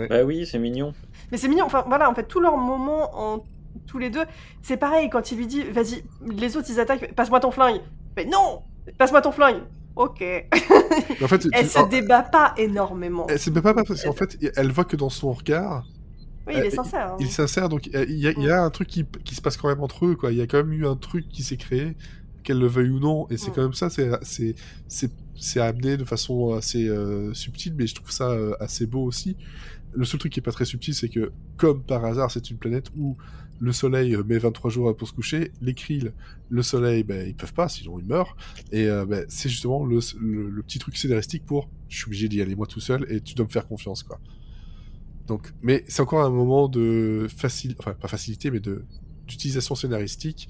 Bah 0.10 0.24
oui, 0.24 0.46
c'est 0.46 0.60
mignon. 0.60 0.94
Mais 1.32 1.38
c'est 1.38 1.48
mignon, 1.50 1.66
enfin 1.66 1.84
voilà, 1.88 2.10
en 2.10 2.14
fait, 2.16 2.24
tous 2.28 2.40
leurs 2.40 2.56
moments, 2.58 3.10
en... 3.36 3.44
tous 3.86 3.98
les 3.98 4.10
deux, 4.10 4.24
c'est 4.62 4.78
pareil, 4.78 5.10
quand 5.10 5.32
il 5.32 5.38
lui 5.40 5.48
dit, 5.48 5.64
vas-y, 5.64 6.04
les 6.26 6.56
autres 6.56 6.68
ils 6.70 6.80
attaquent, 6.80 7.14
passe-moi 7.16 7.40
ton 7.42 7.52
flingue. 7.52 7.82
Mais 8.16 8.26
non 8.26 8.62
Passe-moi 8.98 9.22
ton 9.22 9.32
flingue. 9.32 9.62
Ok. 9.96 10.24
En 11.22 11.28
fait, 11.28 11.46
Elle 11.52 11.64
tu- 11.66 11.70
se 11.72 11.90
débat 11.90 12.22
pas 12.24 12.54
énormément. 12.58 13.28
elle 13.30 13.40
se 13.40 13.50
met 13.50 13.62
pas 13.62 13.74
parce 13.74 14.04
qu'en 14.04 14.14
fait, 14.14 14.38
elle 14.56 14.72
voit 14.72 14.86
que 14.86 14.96
dans 14.96 15.10
son 15.10 15.34
regard, 15.34 15.86
Oui, 16.48 16.54
il 16.56 16.64
est 16.64 16.68
euh, 16.68 16.70
sincère. 16.70 17.12
hein. 17.14 17.18
il 17.20 17.28
est 17.28 17.32
sincère, 17.32 17.68
donc 17.68 17.90
euh, 17.94 18.06
il 18.08 18.16
y, 18.18 18.28
a, 18.28 18.32
il 18.32 18.44
y 18.44 18.50
a 18.50 18.62
un 18.64 18.70
truc 18.70 18.88
qui, 18.88 19.06
qui 19.26 19.36
se 19.36 19.42
passe 19.42 19.58
quand 19.58 19.68
même 19.68 19.82
entre 19.82 20.06
eux, 20.06 20.16
quoi. 20.16 20.32
Il 20.32 20.38
y 20.38 20.42
a 20.42 20.48
quand 20.48 20.58
même 20.58 20.72
eu 20.72 20.88
un 20.88 20.96
truc 20.96 21.28
qui 21.28 21.44
s'est 21.44 21.58
créé, 21.58 21.98
qu'elle 22.44 22.60
le 22.60 22.68
veuille 22.68 22.90
ou 22.90 23.00
non, 23.00 23.28
et 23.30 23.38
c'est 23.38 23.52
Mm. 23.52 23.54
quand 23.56 23.62
même 23.64 23.74
ça, 23.74 23.90
c'est, 23.90 24.10
c'est, 24.24 24.56
c'est, 24.88 25.12
c'est 25.36 25.60
amené 25.60 25.98
de 25.98 26.06
façon 26.06 26.54
assez 26.54 26.88
euh, 26.88 27.34
subtile, 27.34 27.74
mais 27.78 27.88
je 27.88 27.96
trouve 27.96 28.12
ça 28.12 28.32
euh, 28.32 28.56
assez 28.60 28.86
beau 28.86 29.04
aussi. 29.04 29.38
Le 29.94 30.06
seul 30.06 30.20
truc 30.20 30.32
qui 30.34 30.40
est 30.40 30.44
pas 30.44 30.52
très 30.52 30.66
subtil, 30.66 30.94
c'est 30.94 31.10
que, 31.10 31.32
comme 31.58 31.84
par 31.84 32.06
hasard, 32.06 32.30
c'est 32.32 32.50
une 32.52 32.58
planète 32.58 32.88
où 32.96 33.18
le 33.60 33.72
soleil 33.74 34.16
euh, 34.16 34.24
met 34.24 34.38
23 34.38 34.72
jours 34.72 34.96
pour 34.96 35.08
se 35.08 35.14
coucher, 35.14 35.52
les 35.62 35.74
krill, 35.74 36.14
le 36.50 36.62
soleil, 36.64 37.04
ben, 37.04 37.28
ils 37.28 37.36
peuvent 37.36 37.54
pas, 37.54 37.68
sinon 37.70 38.00
ils 38.00 38.06
meurent, 38.06 38.38
et 38.72 38.88
euh, 38.88 39.06
ben, 39.06 39.26
c'est 39.28 39.50
justement 39.50 39.86
le, 39.86 40.00
le, 40.20 40.50
le 40.50 40.64
petit 40.64 40.80
truc 40.80 40.96
scénaristique 40.98 41.46
pour, 41.46 41.70
je 41.90 41.98
suis 41.98 42.06
obligé 42.06 42.28
d'y 42.30 42.42
aller 42.42 42.56
moi 42.56 42.68
tout 42.68 42.80
seul, 42.80 43.06
et 43.10 43.20
tu 43.22 43.34
dois 43.36 43.46
me 43.46 43.52
faire 43.52 43.68
confiance, 43.68 44.04
quoi. 44.04 44.20
Donc, 45.28 45.54
mais 45.62 45.84
c'est 45.88 46.02
encore 46.02 46.26
un 46.26 46.32
moment 46.32 46.68
de 46.68 47.28
facile, 47.36 47.76
enfin 47.78 47.94
pas 47.94 48.08
facilité, 48.08 48.50
mais 48.50 48.60
de 48.60 48.84
d'utilisation 49.28 49.76
scénaristique 49.76 50.50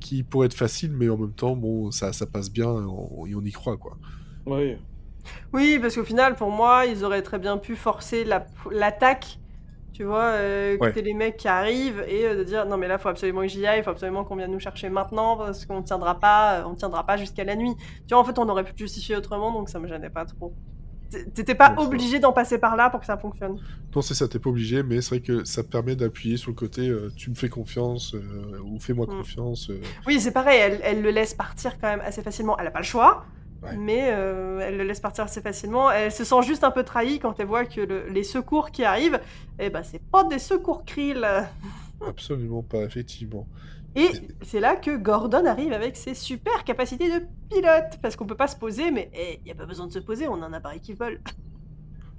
qui 0.00 0.22
pourrait 0.24 0.46
être 0.46 0.54
facile, 0.54 0.92
mais 0.92 1.08
en 1.08 1.18
même 1.18 1.34
temps, 1.34 1.56
bon, 1.56 1.90
ça, 1.90 2.12
ça 2.12 2.26
passe 2.26 2.50
bien 2.50 2.66
et 2.82 2.84
on, 2.86 3.26
et 3.26 3.34
on 3.34 3.42
y 3.42 3.52
croit, 3.52 3.76
quoi. 3.78 3.98
Oui. 4.46 4.78
Oui, 5.52 5.78
parce 5.80 5.94
qu'au 5.94 6.04
final, 6.04 6.36
pour 6.36 6.50
moi, 6.50 6.86
ils 6.86 7.04
auraient 7.04 7.22
très 7.22 7.38
bien 7.38 7.58
pu 7.58 7.76
forcer 7.76 8.24
la- 8.24 8.46
l'attaque. 8.70 9.40
Tu 9.92 10.04
vois, 10.04 10.24
euh, 10.34 10.74
Ouais. 10.80 10.94
écouter 10.94 11.02
les 11.02 11.14
mecs 11.14 11.38
qui 11.38 11.48
arrivent 11.48 12.04
et 12.08 12.26
euh, 12.26 12.36
de 12.36 12.44
dire 12.44 12.66
non 12.66 12.76
mais 12.78 12.88
là 12.88 12.98
faut 12.98 13.08
absolument 13.08 13.42
que 13.42 13.48
j'y 13.48 13.66
aille, 13.66 13.80
il 13.80 13.84
faut 13.84 13.90
absolument 13.90 14.24
qu'on 14.24 14.36
vienne 14.36 14.52
nous 14.52 14.60
chercher 14.60 14.90
maintenant 14.90 15.36
parce 15.38 15.66
qu'on 15.66 15.82
tiendra 15.82 16.20
pas, 16.20 16.60
euh, 16.60 16.64
on 16.66 16.76
tiendra 16.76 17.06
pas 17.06 17.16
jusqu'à 17.16 17.44
la 17.44 17.56
nuit. 17.56 17.74
Tu 18.06 18.14
vois, 18.14 18.20
en 18.20 18.24
fait, 18.24 18.38
on 18.38 18.48
aurait 18.50 18.64
pu 18.64 18.74
justifier 18.76 19.16
autrement, 19.16 19.52
donc 19.52 19.70
ça 19.70 19.80
me 19.80 19.88
gênait 19.88 20.10
pas 20.10 20.26
trop. 20.26 20.56
T'étais 21.34 21.54
pas 21.54 21.74
obligé 21.78 22.18
d'en 22.18 22.32
passer 22.32 22.58
par 22.58 22.76
là 22.76 22.90
pour 22.90 23.00
que 23.00 23.06
ça 23.06 23.16
fonctionne. 23.16 23.56
Non, 23.94 24.02
c'est 24.02 24.14
ça, 24.14 24.26
t'es 24.28 24.38
pas 24.38 24.50
obligé, 24.50 24.82
mais 24.82 25.00
c'est 25.00 25.10
vrai 25.16 25.20
que 25.20 25.44
ça 25.44 25.62
permet 25.62 25.96
d'appuyer 25.96 26.36
sur 26.36 26.50
le 26.50 26.56
côté 26.56 26.88
euh, 26.88 27.10
tu 27.16 27.30
me 27.30 27.34
fais 27.34 27.48
confiance 27.48 28.14
euh, 28.14 28.58
ou 28.64 28.78
fais-moi 28.80 29.06
Mm. 29.06 29.16
confiance. 29.18 29.70
euh. 29.70 29.80
Oui, 30.06 30.20
c'est 30.20 30.32
pareil, 30.32 30.58
elle, 30.60 30.80
elle 30.82 31.02
le 31.02 31.10
laisse 31.10 31.34
partir 31.34 31.78
quand 31.80 31.88
même 31.88 32.00
assez 32.04 32.22
facilement. 32.22 32.58
Elle 32.58 32.66
a 32.66 32.70
pas 32.70 32.80
le 32.80 32.84
choix, 32.84 33.24
Ouais. 33.62 33.76
mais 33.78 33.98
elle 33.98 34.76
le 34.76 34.84
laisse 34.84 35.00
partir 35.00 35.24
assez 35.24 35.40
facilement. 35.40 35.90
Elle 35.90 36.12
se 36.12 36.22
sent 36.24 36.42
juste 36.42 36.64
un 36.64 36.70
peu 36.70 36.82
trahie 36.82 37.18
quand 37.18 37.38
elle 37.40 37.46
voit 37.46 37.64
que 37.64 37.80
le- 37.80 38.08
les 38.10 38.22
secours 38.24 38.70
qui 38.70 38.84
arrivent, 38.84 39.18
eh 39.58 39.70
ben 39.70 39.82
c'est 39.82 40.02
pas 40.02 40.24
des 40.24 40.38
secours 40.38 40.84
krill. 40.84 41.26
Absolument 42.06 42.62
pas, 42.62 42.82
effectivement. 42.82 43.46
Et 43.96 44.08
c'est 44.42 44.60
là 44.60 44.76
que 44.76 44.96
Gordon 44.96 45.44
arrive 45.46 45.72
avec 45.72 45.96
ses 45.96 46.14
super 46.14 46.64
capacités 46.64 47.08
de 47.08 47.26
pilote. 47.48 47.98
Parce 48.02 48.16
qu'on 48.16 48.26
peut 48.26 48.34
pas 48.36 48.48
se 48.48 48.56
poser, 48.56 48.90
mais 48.90 49.10
il 49.40 49.44
n'y 49.44 49.50
a 49.52 49.54
pas 49.54 49.66
besoin 49.66 49.86
de 49.86 49.92
se 49.92 50.00
poser, 50.00 50.26
on 50.28 50.42
a 50.42 50.46
un 50.46 50.52
appareil 50.52 50.80
qui 50.80 50.94
vole. 50.94 51.20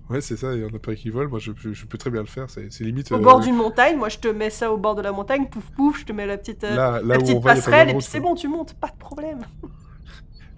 Ouais, 0.08 0.22
c'est 0.22 0.38
ça, 0.38 0.54
il 0.54 0.62
y 0.62 0.64
a 0.64 0.70
pas 0.70 0.94
qui 0.94 1.10
volent, 1.10 1.32
moi 1.32 1.40
je, 1.40 1.52
peux- 1.52 1.74
je 1.74 1.84
peux 1.88 1.98
très 1.98 2.12
bien 2.12 2.22
le 2.22 2.28
faire, 2.28 2.48
c'est 2.48 2.70
limite. 2.82 3.12
Au 3.12 3.16
euh, 3.16 3.18
bord 3.18 3.40
d'une 3.40 3.56
montagne, 3.56 3.98
moi 3.98 4.08
je 4.08 4.20
te 4.20 4.28
mets 4.28 4.52
ça 4.52 4.72
au 4.72 4.78
bord 4.78 4.94
de 4.94 5.02
la 5.02 5.12
montagne, 5.12 5.48
pouf 5.50 5.68
pouf, 5.72 6.00
je 6.02 6.06
te 6.06 6.14
mets 6.14 6.28
la 6.28 6.38
petite, 6.38 6.64
euh, 6.64 6.76
Là, 6.76 6.92
là 7.02 7.02
la 7.02 7.18
petite 7.18 7.40
va, 7.42 7.56
passerelle, 7.56 7.90
et 7.90 7.94
puis 7.94 8.04
c'est 8.04 8.20
quoi. 8.20 8.30
bon, 8.30 8.36
tu 8.36 8.48
montes, 8.48 8.76
pas 8.76 8.90
de 8.90 8.98
problème. 8.98 9.40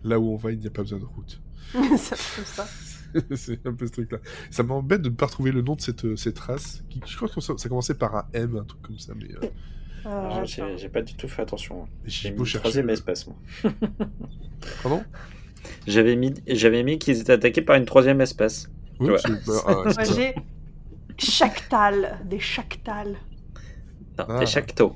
Là 0.03 0.19
où 0.19 0.33
on 0.33 0.35
va, 0.35 0.51
il 0.51 0.59
n'y 0.59 0.67
a 0.67 0.69
pas 0.69 0.81
besoin 0.81 0.99
de 0.99 1.05
route. 1.05 1.41
c'est 1.97 2.13
un 2.15 2.17
peu 2.35 2.43
ça. 2.43 2.65
c'est 3.35 3.65
un 3.65 3.73
peu 3.73 3.87
ce 3.87 3.91
truc-là. 3.91 4.17
Ça 4.51 4.63
m'embête 4.63 5.01
de 5.01 5.09
ne 5.09 5.15
pas 5.15 5.25
retrouver 5.27 5.51
le 5.51 5.61
nom 5.61 5.75
de 5.75 5.81
cette, 5.81 6.05
euh, 6.05 6.15
cette 6.15 6.39
race. 6.39 6.83
Qui, 6.89 7.01
je 7.05 7.15
crois 7.15 7.27
que 7.29 7.39
ça, 7.41 7.53
ça 7.57 7.69
commençait 7.69 7.95
par 7.95 8.15
un 8.15 8.25
M, 8.33 8.57
un 8.57 8.63
truc 8.63 8.81
comme 8.81 8.99
ça, 8.99 9.13
mais 9.15 9.27
euh, 9.43 9.49
Ah, 10.05 10.43
J'ai 10.45 10.89
pas 10.89 11.01
du 11.01 11.15
tout 11.15 11.27
fait 11.27 11.41
attention. 11.41 11.87
j'ai 12.05 12.31
mis 12.31 12.37
chercher. 12.39 12.59
troisième 12.59 12.89
espèce, 12.89 13.27
moi. 13.27 13.35
Pardon? 14.83 15.03
J'avais 15.85 16.15
mis, 16.15 16.33
j'avais 16.47 16.83
mis 16.83 16.97
qu'ils 16.97 17.19
étaient 17.19 17.33
attaqués 17.33 17.61
par 17.61 17.75
une 17.75 17.85
troisième 17.85 18.21
espèce. 18.21 18.69
Oui, 18.99 19.09
Ouais. 19.11 19.17
ah, 19.67 19.83
j'ai 20.15 20.33
Chactal, 21.17 22.19
des 22.25 22.39
Chactal. 22.39 23.15
Non, 24.17 24.25
Ah. 24.29 24.39
des 24.39 24.45
chactos. 24.45 24.95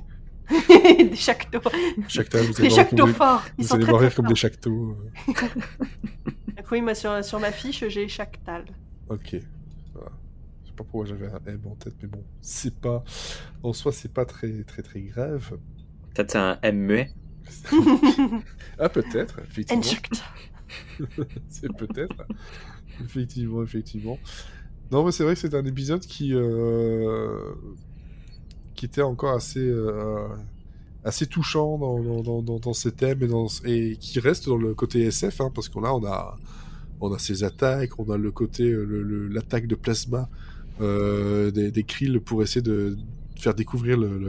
des 0.70 1.16
Chactos. 1.16 1.60
Chactal, 2.08 2.42
vous 2.46 2.54
Des 2.54 2.80
allez 2.80 2.90
des-. 2.92 3.02
Ils 3.58 3.66
vous 3.66 3.74
allez 3.76 3.86
voir 3.86 4.02
rire 4.02 4.16
comme 4.16 4.26
forts. 4.26 4.30
des 4.34 4.36
chactos. 4.40 4.98
Oui, 6.72 6.82
moi 6.82 6.96
sur, 6.96 7.24
sur 7.24 7.40
ma 7.40 7.52
fiche, 7.52 7.84
j'ai 7.90 8.08
Chactal. 8.08 8.66
Ok. 9.10 9.36
Voilà. 9.94 10.12
Je 10.64 10.68
sais 10.70 10.76
pas 10.76 10.84
pourquoi 10.84 11.06
j'avais 11.06 11.28
un 11.28 11.40
M 11.46 11.62
en 11.70 11.76
tête, 11.76 11.96
mais 12.02 12.08
bon, 12.08 12.24
c'est 12.42 12.80
pas. 12.80 13.04
En 13.64 13.74
soi, 13.74 13.92
c'est 13.92 14.14
pas 14.14 14.26
très 14.26 14.64
très 14.64 14.82
très 14.82 15.02
grave. 15.02 15.58
Peut-être 16.14 16.32
c'est 16.32 16.38
un 16.38 16.60
M 16.62 16.78
muet. 16.78 17.12
ah, 18.80 18.90
peut-être, 18.90 19.40
effectivement. 19.40 19.82
Inject. 19.82 20.24
c'est 21.50 21.74
peut-être. 21.76 22.24
effectivement, 23.04 23.64
effectivement. 23.64 24.20
Non, 24.92 25.04
mais 25.06 25.12
c'est 25.12 25.24
vrai 25.24 25.34
que 25.34 25.40
c'est 25.40 25.54
un 25.56 25.66
épisode 25.66 26.02
qui. 26.02 26.34
euh, 26.34 27.54
qui 28.76 28.86
était 28.86 29.02
encore 29.02 29.36
assez. 29.36 29.60
euh, 29.60 30.28
assez 31.04 31.26
touchant 31.26 31.78
dans, 31.78 32.22
dans, 32.42 32.60
dans, 32.60 32.74
ses 32.74 32.92
thèmes 32.92 33.24
et, 33.24 33.28
dans, 33.28 33.48
et 33.66 33.98
qui 34.00 34.20
reste 34.20 34.48
dans 34.48 34.58
le 34.58 34.74
côté 34.74 35.02
SF, 35.04 35.42
hein, 35.42 35.52
parce 35.54 35.68
qu'on 35.70 35.84
a, 35.84 35.90
on 35.92 36.06
a, 36.06 36.38
on 37.00 37.12
a 37.14 37.18
ses 37.20 37.44
attaques, 37.44 38.00
on 38.00 38.10
a 38.12 38.18
le 38.18 38.32
côté, 38.32 38.64
euh, 38.72 38.84
le- 38.86 39.02
le- 39.02 39.28
l'attaque 39.28 39.66
de 39.68 39.76
plasma 39.76 40.30
euh, 40.80 41.52
des, 41.52 41.72
des 41.72 41.84
Krill 41.84 42.20
pour 42.20 42.44
essayer 42.44 42.62
de 42.62 42.98
faire 43.36 43.54
découvrir 43.56 43.98
le, 43.98 44.20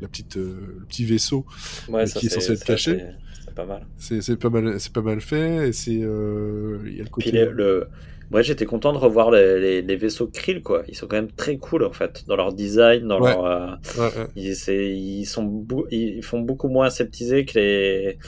la 0.00 0.08
petite, 0.08 0.36
euh, 0.36 0.76
le 0.80 0.84
petit 0.84 1.04
vaisseau. 1.04 1.46
Ouais, 1.88 2.06
ça 2.06 2.20
qui 2.20 2.26
est 2.26 2.28
censé 2.28 2.52
être 2.52 2.64
caché. 2.64 2.98
c'est- 2.98 3.54
pas 3.54 3.64
mal. 3.66 3.86
C'est 3.96 4.20
c'est 4.22 4.36
pas 4.36 4.50
mal, 4.50 4.78
c'est 4.78 4.92
pas 4.92 5.02
mal 5.02 5.20
fait. 5.20 5.68
Et 5.68 5.72
c'est, 5.72 5.98
euh, 6.00 6.78
il 6.86 6.96
y 6.96 7.00
a 7.00 7.04
le 7.04 7.08
côté. 7.08 7.30
Puis 7.30 7.38
les- 7.38 7.46
le... 7.50 7.88
Moi 8.30 8.42
j'étais 8.42 8.66
content 8.66 8.92
de 8.92 8.98
revoir 8.98 9.30
les, 9.30 9.58
les, 9.58 9.82
les 9.82 9.96
vaisseaux 9.96 10.26
Krill 10.28 10.62
quoi. 10.62 10.82
Ils 10.88 10.94
sont 10.94 11.06
quand 11.06 11.16
même 11.16 11.32
très 11.32 11.56
cool 11.56 11.84
en 11.84 11.92
fait 11.92 12.24
dans 12.26 12.36
leur 12.36 12.52
design, 12.52 13.06
dans 13.08 13.20
Ouais. 13.20 13.30
leur. 13.30 13.44
euh, 13.46 13.66
Ouais, 13.98 14.04
ouais. 14.18 14.26
Ils, 14.36 15.26
sont 15.26 15.66
ils 15.90 16.22
font 16.22 16.40
beaucoup 16.40 16.68
moins 16.68 16.86
aseptisés 16.86 17.44
que 17.46 17.58
les, 17.58 18.18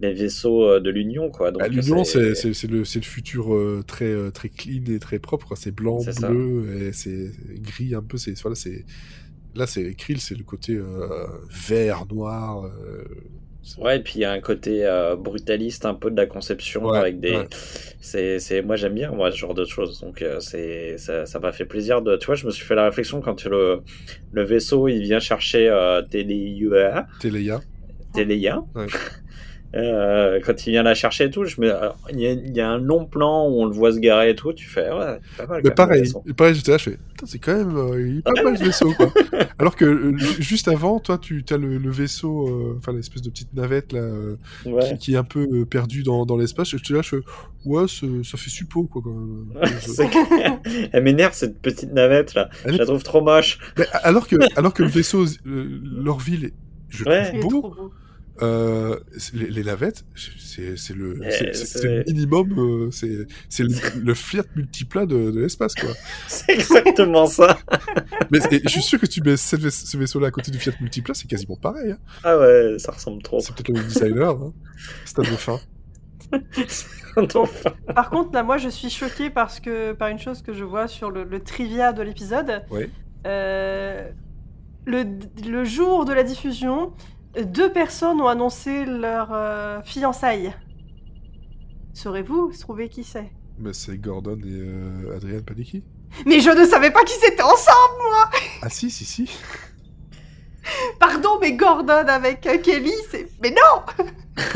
les 0.00 0.12
vaisseaux 0.12 0.62
euh, 0.64 0.80
de 0.80 0.90
l'Union 0.90 1.30
quoi. 1.30 1.50
Bah, 1.50 1.66
L'Union, 1.68 2.04
c'est 2.04 2.20
le, 2.68 2.78
le 2.78 2.84
futur 2.84 3.52
euh, 3.54 3.82
très, 3.86 4.30
très 4.30 4.48
clean 4.48 4.84
et 4.88 4.98
très 5.00 5.18
propre. 5.18 5.56
C'est 5.56 5.72
blanc, 5.74 5.98
bleu, 6.20 6.82
et 6.88 6.92
c'est 6.92 7.30
gris 7.60 7.94
un 7.96 8.02
peu. 8.02 8.16
C'est 8.16 8.40
voilà, 8.40 8.54
c'est 8.54 8.84
là, 9.56 9.66
c'est 9.66 9.92
Krill, 9.94 10.20
c'est 10.20 10.36
le 10.36 10.44
côté 10.44 10.74
euh, 10.76 11.26
vert, 11.68 12.06
noir. 12.06 12.70
Ouais, 13.76 13.98
et 13.98 14.00
puis 14.00 14.14
il 14.16 14.20
y 14.20 14.24
a 14.24 14.32
un 14.32 14.40
côté 14.40 14.86
euh, 14.86 15.16
brutaliste 15.16 15.84
un 15.84 15.94
peu 15.94 16.10
de 16.10 16.16
la 16.16 16.26
conception 16.26 16.84
Ouais, 16.86 16.96
avec 16.98 17.20
des. 17.20 17.36
ouais. 17.36 17.48
C'est, 18.00 18.38
c'est, 18.38 18.62
moi 18.62 18.76
j'aime 18.76 18.94
bien 18.94 19.10
moi 19.10 19.30
ce 19.30 19.36
genre 19.36 19.54
de 19.54 19.64
choses, 19.64 20.00
donc 20.00 20.22
euh, 20.22 20.40
c'est, 20.40 20.96
ça, 20.98 21.26
ça 21.26 21.38
m'a 21.40 21.52
fait 21.52 21.64
plaisir 21.66 22.00
de. 22.00 22.16
Tu 22.16 22.26
vois, 22.26 22.34
je 22.36 22.46
me 22.46 22.50
suis 22.50 22.64
fait 22.64 22.74
la 22.74 22.84
réflexion 22.84 23.20
quand 23.20 23.44
le, 23.44 23.80
le 24.32 24.44
vaisseau 24.44 24.88
il 24.88 25.02
vient 25.02 25.20
chercher 25.20 25.68
euh, 25.68 26.02
Téléia. 26.02 27.06
Téléia. 28.14 28.62
Ouais. 28.74 28.86
Euh, 29.74 30.40
quand 30.46 30.66
il 30.66 30.70
vient 30.70 30.82
la 30.82 30.94
chercher 30.94 31.24
et 31.24 31.30
tout, 31.30 31.44
je 31.44 31.60
me, 31.60 31.70
alors, 31.74 31.98
il 32.10 32.20
y, 32.20 32.26
a, 32.26 32.30
il 32.32 32.56
y 32.56 32.60
a 32.60 32.70
un 32.70 32.78
long 32.78 33.04
plan 33.04 33.46
où 33.48 33.60
on 33.60 33.66
le 33.66 33.72
voit 33.72 33.92
se 33.92 33.98
garer 33.98 34.30
et 34.30 34.34
tout, 34.34 34.54
tu 34.54 34.66
fais 34.66 34.90
ouais, 34.90 35.18
pas 35.36 35.46
mal. 35.46 35.60
Mais 35.62 35.68
le 35.68 35.74
pareil, 35.74 36.12
pareil 36.36 36.54
j'étais 36.54 36.70
là, 36.72 36.78
je 36.78 36.84
fais, 36.84 36.98
c'est 37.26 37.38
quand 37.38 37.54
même, 37.54 37.76
euh, 37.76 38.08
il 38.08 38.18
est 38.18 38.22
pas 38.22 38.42
mal 38.42 38.56
ce 38.56 38.64
vaisseau, 38.64 38.94
quoi. 38.94 39.12
Alors 39.58 39.76
que 39.76 39.84
euh, 39.84 40.16
ju- 40.16 40.40
juste 40.42 40.68
avant, 40.68 41.00
toi, 41.00 41.18
tu 41.18 41.44
as 41.50 41.58
le, 41.58 41.76
le 41.76 41.90
vaisseau, 41.90 42.48
euh, 42.48 42.76
enfin 42.78 42.92
l'espèce 42.94 43.20
de 43.20 43.28
petite 43.28 43.52
navette 43.52 43.92
là, 43.92 44.00
euh, 44.00 44.36
Ouais. 44.64 44.88
qui, 44.92 44.98
qui 44.98 45.14
est 45.14 45.18
un 45.18 45.24
peu 45.24 45.46
euh, 45.52 45.64
perdu 45.66 46.02
dans, 46.02 46.24
dans 46.24 46.38
l'espace. 46.38 46.70
Je 46.70 46.76
te 46.78 47.02
fais, 47.02 47.18
ouais, 47.66 47.84
ça 47.88 48.38
fait 48.38 48.50
suppo, 48.50 48.84
quoi. 48.84 49.02
Quand 49.04 49.10
même. 49.12 50.58
Elle 50.92 51.02
m'énerve 51.02 51.34
cette 51.34 51.60
petite 51.60 51.92
navette 51.92 52.32
là. 52.34 52.48
Elle 52.64 52.70
Je 52.70 52.76
est- 52.76 52.78
la 52.78 52.86
trouve 52.86 53.02
trop 53.02 53.20
moche. 53.20 53.58
Mais 53.76 53.84
alors 54.02 54.26
que, 54.26 54.36
alors 54.56 54.72
que 54.72 54.82
le 54.82 54.88
vaisseau, 54.88 55.24
euh, 55.46 55.80
leur 56.02 56.18
ville, 56.18 56.52
je 56.88 57.04
le 57.04 57.10
Ouais. 57.10 57.22
trouve 57.28 57.34
Il 57.34 57.38
est 57.46 57.50
beau. 57.50 57.92
Euh, 58.42 58.98
c'est- 59.16 59.34
les, 59.34 59.50
les 59.50 59.64
navettes, 59.64 60.04
c'est 60.38 60.76
c'est 60.76 60.94
le, 60.94 61.18
Eh, 61.24 61.30
c'est- 61.30 61.38
c'est 61.54 61.64
c'est- 61.66 61.78
c'est 61.78 61.88
le 61.88 62.04
minimum, 62.06 62.52
euh, 62.58 62.90
c'est 62.90 63.26
c'est 63.48 63.64
le, 63.64 63.70
le 64.00 64.14
Fiat 64.14 64.44
multiplat 64.54 65.06
de, 65.06 65.30
de 65.30 65.40
l'espace, 65.40 65.74
quoi. 65.74 65.90
C'est 66.28 66.52
exactement 66.52 67.26
ça. 67.26 67.58
Mais 68.30 68.38
et 68.50 68.60
je 68.64 68.68
suis 68.68 68.82
sûr 68.82 69.00
que 69.00 69.06
tu 69.06 69.20
mets 69.22 69.30
vais- 69.32 69.70
ce 69.70 69.96
vaisseau-là 69.96 70.28
à 70.28 70.30
côté 70.30 70.50
du 70.50 70.58
Fiat 70.58 70.72
multiplat, 70.80 71.14
c'est 71.14 71.26
quasiment 71.28 71.56
pareil. 71.56 71.92
Hein. 71.92 71.98
Ah 72.24 72.38
ouais, 72.38 72.76
ça 72.78 72.92
ressemble 72.92 73.22
trop. 73.22 73.40
C'est 73.40 73.54
peut-être 73.54 73.76
le 73.76 73.82
designer. 73.84 74.30
Hein. 74.30 74.52
De 75.16 75.24
fin. 75.24 75.58
Enfin. 77.16 77.70
Par 77.94 78.10
contre, 78.10 78.32
là, 78.34 78.42
moi, 78.42 78.58
je 78.58 78.68
suis 78.68 78.90
choquée 78.90 79.30
parce 79.30 79.58
que, 79.60 79.92
par 79.92 80.08
une 80.08 80.18
chose 80.20 80.42
que 80.42 80.52
je 80.52 80.62
vois 80.64 80.86
sur 80.86 81.10
le, 81.10 81.24
le 81.24 81.40
trivia 81.40 81.92
de 81.92 82.02
l'épisode. 82.02 82.62
Ouais. 82.70 82.88
Euh, 83.26 84.08
le, 84.86 85.04
le 85.46 85.64
jour 85.64 86.04
de 86.04 86.12
la 86.12 86.22
diffusion, 86.22 86.92
deux 87.44 87.72
personnes 87.72 88.20
ont 88.20 88.28
annoncé 88.28 88.84
leur 88.84 89.28
euh, 89.32 89.80
fiançailles. 89.82 90.52
Saurez-vous 91.94 92.52
trouver 92.58 92.88
qui 92.88 93.04
c'est? 93.04 93.30
Mais 93.58 93.72
c'est 93.72 93.98
Gordon 93.98 94.38
et 94.44 94.46
euh, 94.46 95.40
Panicki? 95.46 95.82
Mais 96.26 96.40
je 96.40 96.50
ne 96.50 96.64
savais 96.66 96.90
pas 96.90 97.02
qu'ils 97.04 97.24
étaient 97.32 97.42
ensemble 97.42 98.38
Ah 98.62 98.68
si, 98.68 98.90
si, 98.90 99.04
si. 99.04 99.30
Pardon, 101.00 101.38
mais 101.40 101.52
Gordon 101.52 102.04
avec 102.08 102.46
euh, 102.46 102.58
Kelly, 102.58 102.92
c'est... 103.10 103.28
Mais 103.42 103.50
non 103.50 104.04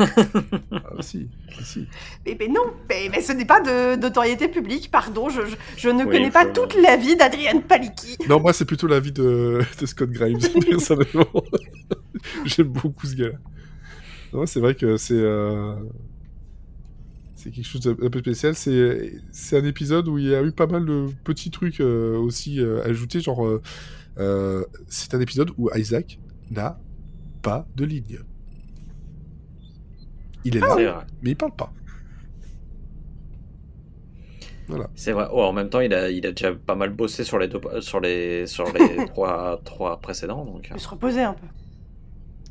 Ah 0.73 0.83
si, 1.01 1.29
si, 1.59 1.65
si. 1.65 1.87
mais, 2.25 2.37
mais 2.39 2.49
non 2.49 2.63
mais, 2.89 3.09
mais 3.11 3.21
ce 3.21 3.33
n'est 3.33 3.45
pas 3.45 3.61
de 3.61 3.97
notoriété 3.97 4.49
publique, 4.49 4.91
pardon, 4.91 5.29
je, 5.29 5.41
je, 5.47 5.57
je 5.77 5.89
ne 5.89 6.05
Oui, 6.05 6.11
connais 6.11 6.31
pas 6.31 6.45
faut- 6.47 6.53
toute 6.53 6.75
la 6.81 6.97
vie 6.97 7.17
d'Adrienne 7.17 7.63
Palicki. 7.63 8.17
Non, 8.29 8.41
moi, 8.41 8.53
c'est 8.53 8.65
plutôt 8.65 8.87
l'avis 8.87 9.13
de, 9.13 9.61
de 9.81 9.87
Scott 9.87 10.11
Grimes, 10.11 10.39
personnellement. 10.71 11.27
J'aime 12.45 12.69
beaucoup 12.69 13.07
ce 13.07 13.17
gars-là. 13.17 13.39
Non, 14.33 14.47
c'est 14.47 14.61
vrai 14.61 14.75
que 14.75 14.97
c'est... 14.97 15.15
euh, 15.15 15.75
C'est 17.35 17.51
quelque 17.51 17.67
chose 17.67 17.81
d'un 17.81 17.95
peu 18.09 18.21
spécial. 18.21 18.55
C'est 18.55 19.15
c'est 19.33 19.59
un 19.59 19.65
épisode 19.65 20.07
où 20.09 20.17
il 20.19 20.29
y 20.29 20.35
a 20.35 20.43
eu 20.43 20.53
pas 20.53 20.67
mal 20.69 20.87
de 20.87 21.07
petits 21.25 21.51
trucs 21.51 21.81
euh, 21.81 22.17
aussi 22.17 22.61
euh, 22.61 22.83
ajoutés. 22.85 23.21
Genre, 23.21 23.61
euh, 24.19 24.65
c'est 24.89 25.15
un 25.15 25.21
épisode 25.21 25.51
où 25.59 25.71
Isaac 25.75 26.19
n'a 26.51 26.79
pas 27.41 27.67
de 27.77 27.85
ligne. 27.85 28.19
Il 30.45 30.57
est 30.57 30.61
là, 30.61 30.75
C'est 30.77 30.85
vrai. 30.87 31.05
mais 31.23 31.31
il 31.31 31.37
parle 31.37 31.55
pas. 31.55 31.73
C'est 34.95 35.13
vrai. 35.13 35.27
Oh, 35.31 35.43
en 35.43 35.53
même 35.53 35.69
temps, 35.69 35.81
il 35.81 35.93
a, 35.93 36.11
il 36.11 36.27
a 36.27 36.31
déjà 36.33 36.55
pas 36.55 36.75
mal 36.75 36.91
bossé 36.91 37.25
sur 37.25 37.39
les 37.39 37.49
deux, 37.49 37.61
sur 37.81 38.01
les, 38.01 38.47
sur 38.47 38.73
les 38.73 39.05
trois, 39.09 39.61
trois 39.65 40.01
précédents. 40.01 40.45
Donc, 40.45 40.67
Je 40.69 40.73
vais 40.73 40.79
se 40.81 40.89
reposer 40.89 41.21
un 41.23 41.35
peu. 41.35 41.47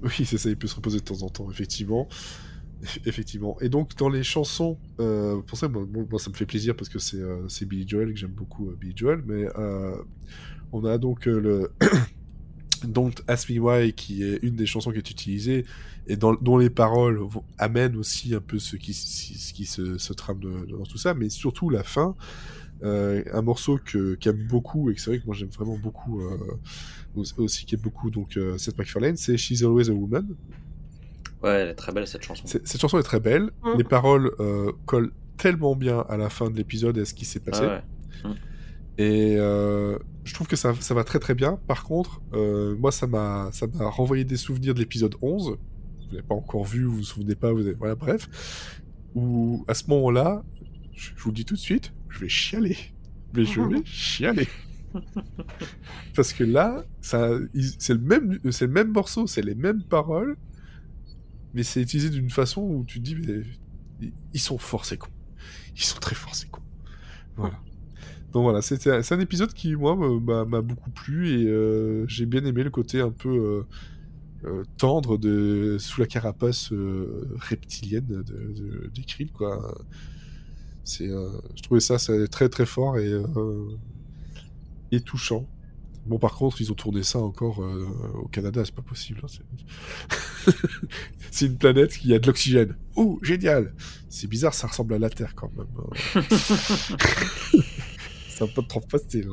Oui, 0.03 0.25
c'est 0.25 0.37
ça, 0.37 0.49
il 0.49 0.57
peut 0.57 0.67
se 0.67 0.75
reposer 0.75 0.99
de 0.99 1.03
temps 1.03 1.21
en 1.23 1.29
temps, 1.29 1.49
effectivement. 1.49 2.07
Effectivement. 3.05 3.57
Et 3.61 3.69
donc, 3.69 3.95
dans 3.95 4.09
les 4.09 4.23
chansons, 4.23 4.77
euh, 4.99 5.41
pour 5.41 5.57
ça, 5.57 5.67
moi, 5.67 5.85
ça 6.19 6.29
me 6.31 6.35
fait 6.35 6.45
plaisir 6.47 6.75
parce 6.75 6.89
que 6.89 6.97
c'est 6.99 7.17
euh, 7.17 7.47
c'est 7.47 7.65
Billy 7.67 7.87
Joel, 7.87 8.11
que 8.13 8.19
j'aime 8.19 8.31
beaucoup 8.31 8.69
euh, 8.69 8.77
Billy 8.79 8.93
Joel, 8.95 9.21
mais 9.25 9.45
euh, 9.57 9.95
on 10.71 10.85
a 10.85 10.97
donc 10.97 11.27
euh, 11.27 11.39
le 11.39 11.71
Don't 12.87 13.13
Ask 13.27 13.49
Me 13.49 13.59
Why, 13.59 13.93
qui 13.93 14.23
est 14.23 14.39
une 14.41 14.55
des 14.55 14.65
chansons 14.65 14.91
qui 14.91 14.97
est 14.97 15.09
utilisée, 15.11 15.65
et 16.07 16.15
dans, 16.15 16.33
dont 16.33 16.57
les 16.57 16.71
paroles 16.71 17.17
vont- 17.19 17.43
amènent 17.59 17.95
aussi 17.95 18.33
un 18.33 18.39
peu 18.41 18.57
ce 18.57 18.75
qui, 18.75 18.93
ce 18.93 19.53
qui 19.53 19.65
se, 19.65 19.97
se 19.99 20.13
trame 20.13 20.39
de- 20.39 20.65
dans 20.71 20.83
tout 20.83 20.97
ça, 20.97 21.13
mais 21.13 21.29
surtout 21.29 21.69
la 21.69 21.83
fin, 21.83 22.15
euh, 22.83 23.23
un 23.31 23.41
morceau 23.43 23.77
que 23.85 24.15
qu'aime 24.15 24.47
beaucoup, 24.47 24.89
et 24.89 24.95
que 24.95 25.01
c'est 25.01 25.11
vrai 25.11 25.19
que 25.19 25.27
moi 25.27 25.35
j'aime 25.35 25.49
vraiment 25.49 25.77
beaucoup, 25.77 26.21
euh, 26.21 26.37
aussi- 27.37 27.65
qu'aime 27.65 27.81
beaucoup, 27.81 28.09
donc 28.09 28.35
euh, 28.37 28.57
Seth 28.57 28.77
MacFarlane, 28.79 29.15
c'est 29.15 29.37
She's 29.37 29.61
Always 29.61 29.89
a 29.89 29.93
Woman. 29.93 30.27
ouais, 31.43 31.49
elle 31.51 31.69
est 31.69 31.75
très 31.75 31.91
belle 31.91 32.07
cette 32.07 32.23
chanson. 32.23 32.43
Cette 32.47 32.81
chanson 32.81 32.97
est 32.97 33.03
très 33.03 33.19
belle. 33.19 33.51
Mm. 33.63 33.77
Les 33.77 33.83
paroles 33.83 34.31
euh, 34.39 34.71
collent 34.87 35.11
tellement 35.37 35.75
bien 35.75 35.99
à 36.09 36.17
la 36.17 36.29
fin 36.29 36.49
de 36.49 36.57
l'épisode 36.57 36.97
et 36.97 37.01
à 37.01 37.05
ce 37.05 37.13
qui 37.13 37.25
s'est 37.25 37.39
passé. 37.39 37.61
Ah 37.63 37.83
ouais. 38.25 38.35
Et 38.97 39.35
euh, 39.37 39.97
je 40.25 40.33
trouve 40.33 40.47
que 40.47 40.55
ça, 40.55 40.73
ça 40.79 40.93
va 40.93 41.03
très 41.03 41.19
très 41.19 41.33
bien. 41.33 41.59
Par 41.67 41.83
contre, 41.83 42.21
euh, 42.33 42.75
moi, 42.77 42.91
ça 42.91 43.07
m'a 43.07 43.49
renvoyé 43.79 44.23
des 44.25 44.37
souvenirs 44.37 44.73
de 44.73 44.79
l'épisode 44.79 45.15
11. 45.21 45.57
Vous 45.57 46.05
n'avez 46.15 46.21
pas 46.27 46.35
encore 46.35 46.65
vu, 46.65 46.83
vous 46.83 46.97
vous 46.97 47.03
souvenez 47.03 47.35
pas, 47.35 47.51
vous 47.53 47.61
avez... 47.61 47.73
voilà, 47.73 47.95
bref. 47.95 48.81
Où 49.15 49.63
à 49.67 49.73
ce 49.73 49.89
moment-là, 49.89 50.43
je, 50.93 51.11
je 51.15 51.23
vous 51.23 51.29
le 51.29 51.35
dis 51.35 51.45
tout 51.45 51.55
de 51.55 51.59
suite, 51.59 51.93
je 52.09 52.19
vais 52.19 52.29
chialer. 52.29 52.77
Mais 53.33 53.45
je 53.45 53.61
vais 53.61 53.81
chialer. 53.85 54.47
Parce 56.15 56.33
que 56.33 56.43
là, 56.43 56.83
c'est 56.99 57.17
le 57.93 57.99
même, 57.99 58.39
c'est 58.51 58.65
le 58.67 58.71
même 58.73 58.91
morceau, 58.91 59.25
c'est 59.27 59.41
les 59.41 59.55
mêmes 59.55 59.83
paroles, 59.83 60.35
mais 61.53 61.63
c'est 61.63 61.81
utilisé 61.81 62.09
d'une 62.09 62.29
façon 62.29 62.61
où 62.61 62.83
tu 62.85 62.99
te 62.99 63.03
dis, 63.05 63.15
mais 63.15 63.41
ils- 64.01 64.13
ils 64.33 64.39
sont 64.39 64.57
forts 64.57 64.83
ces 64.85 64.97
cons. 64.97 65.09
Ils 65.75 65.83
sont 65.83 65.99
très 65.99 66.15
forts 66.15 66.35
ces 66.35 66.47
cons. 66.47 66.61
Voilà. 67.37 67.57
Donc 68.33 68.43
voilà, 68.43 68.61
c'est 68.61 68.87
un 69.11 69.19
épisode 69.19 69.53
qui, 69.53 69.75
moi, 69.75 69.95
m'a 70.45 70.61
beaucoup 70.61 70.89
plu 70.89 71.29
et 71.41 71.47
euh, 71.47 72.05
j'ai 72.07 72.25
bien 72.25 72.45
aimé 72.45 72.63
le 72.63 72.69
côté 72.69 73.01
un 73.01 73.11
peu 73.11 73.29
euh, 73.29 73.63
euh, 74.49 74.63
tendre 74.77 75.17
de 75.17 75.75
sous 75.79 75.99
la 75.99 76.07
carapace 76.07 76.71
reptilienne 77.39 78.05
de, 78.07 78.21
de, 78.21 78.91
des 78.93 79.25
quoi. 79.27 79.75
Je 80.85 81.61
trouvais 81.61 81.81
ça 81.81 81.97
très 82.29 82.47
très 82.47 82.65
fort 82.65 82.97
et, 82.97 83.11
touchant. 85.01 85.45
Bon, 86.05 86.17
par 86.17 86.33
contre, 86.33 86.61
ils 86.61 86.71
ont 86.71 86.75
tourné 86.75 87.03
ça 87.03 87.19
encore 87.19 87.59
au 88.15 88.27
Canada, 88.29 88.63
c'est 88.65 88.73
pas 88.73 88.81
possible. 88.81 89.19
hein, 89.23 89.27
c'est- 89.29 89.43
une 91.45 91.57
planète 91.57 91.95
qui 91.97 92.13
a 92.13 92.19
de 92.19 92.25
l'oxygène. 92.27 92.75
Oh, 92.95 93.19
génial 93.21 93.73
C'est 94.09 94.27
bizarre, 94.27 94.53
ça 94.53 94.67
ressemble 94.67 94.93
à 94.95 94.99
la 94.99 95.09
Terre 95.09 95.35
quand 95.35 95.51
même. 95.55 95.67
hein. 98.43 98.47
c'est 98.47 98.59
un 98.59 98.61
peu 98.61 98.67
trop 98.67 98.81
facile. 98.89 99.29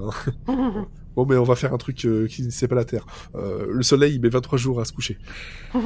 Hein. 0.47 0.87
Bon, 1.17 1.27
mais 1.27 1.35
on 1.37 1.43
va 1.43 1.57
faire 1.57 1.75
un 1.75 1.79
truc 1.79 2.05
euh, 2.05 2.29
qui 2.29 2.49
c'est 2.53 2.69
pas 2.69 2.77
la 2.77 2.85
Terre. 2.85 3.05
Euh, 3.35 3.67
le 3.71 3.83
Soleil, 3.83 4.15
il 4.15 4.21
met 4.21 4.29
23 4.29 4.57
jours 4.57 4.81
à 4.81 4.85
se 4.85 4.93
coucher. 4.93 5.19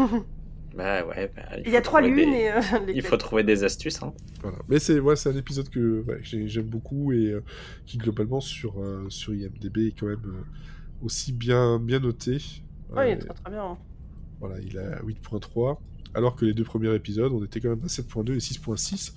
Bah 0.76 1.04
ouais. 1.06 1.30
bah, 1.36 1.42
Il 1.66 1.70
y 1.70 1.76
a 1.76 1.80
faut 1.80 1.84
trois 1.84 2.00
trouver 2.00 2.16
lunes 2.24 2.32
des- 2.32 2.38
et... 2.38 2.52
euh, 2.52 2.60
les- 2.86 2.94
Il 2.94 3.02
faut 3.02 3.16
trouver 3.18 3.42
des 3.44 3.62
astuces. 3.62 4.02
Hein. 4.02 4.14
Voilà. 4.40 4.56
Mais 4.68 4.78
c'est 4.78 4.98
ouais, 5.00 5.16
c'est 5.16 5.28
un 5.28 5.36
épisode 5.36 5.68
que 5.68 6.02
ouais, 6.06 6.20
j'ai- 6.22 6.48
j'aime 6.48 6.64
beaucoup 6.66 7.12
et 7.12 7.30
euh, 7.32 7.42
qui 7.84 7.98
globalement 7.98 8.40
sur 8.40 8.80
euh, 8.82 9.04
sur 9.10 9.34
IMDb 9.34 9.88
est 9.88 9.98
quand 9.98 10.06
même 10.06 10.24
euh, 10.24 10.42
aussi 11.02 11.32
bien 11.32 11.78
bien 11.78 11.98
noté. 12.00 12.38
Ouais, 12.90 13.10
il 13.10 13.12
est 13.12 13.18
très 13.18 13.34
très 13.34 13.50
bien. 13.50 13.76
Voilà, 14.40 14.60
il 14.60 14.78
a 14.78 15.00
8.3, 15.02 15.78
alors 16.14 16.36
que 16.36 16.46
les 16.46 16.54
deux 16.54 16.64
premiers 16.64 16.94
épisodes, 16.94 17.32
on 17.32 17.44
était 17.44 17.60
quand 17.60 17.68
même 17.68 17.82
à 17.84 17.88
7.2 17.88 18.32
et 18.34 18.38
6.6. 18.38 19.12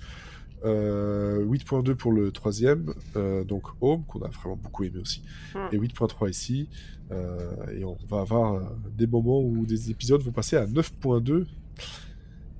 Euh, 0.64 1.44
8.2 1.44 1.94
pour 1.94 2.12
le 2.12 2.32
troisième, 2.32 2.94
euh, 3.14 3.44
donc 3.44 3.64
Home, 3.80 4.04
qu'on 4.06 4.22
a 4.22 4.28
vraiment 4.28 4.56
beaucoup 4.56 4.84
aimé 4.84 4.98
aussi. 5.00 5.22
Hmm. 5.54 5.68
Et 5.72 5.78
8.3 5.78 6.30
ici. 6.30 6.68
euh, 7.12 7.66
et 7.72 7.84
on 7.84 7.96
va 8.08 8.20
avoir 8.20 8.54
euh, 8.54 8.62
des 8.96 9.06
moments 9.06 9.40
où 9.40 9.64
des 9.66 9.90
épisodes 9.90 10.20
vont 10.22 10.32
passer 10.32 10.56
à 10.56 10.66
9.2. 10.66 11.46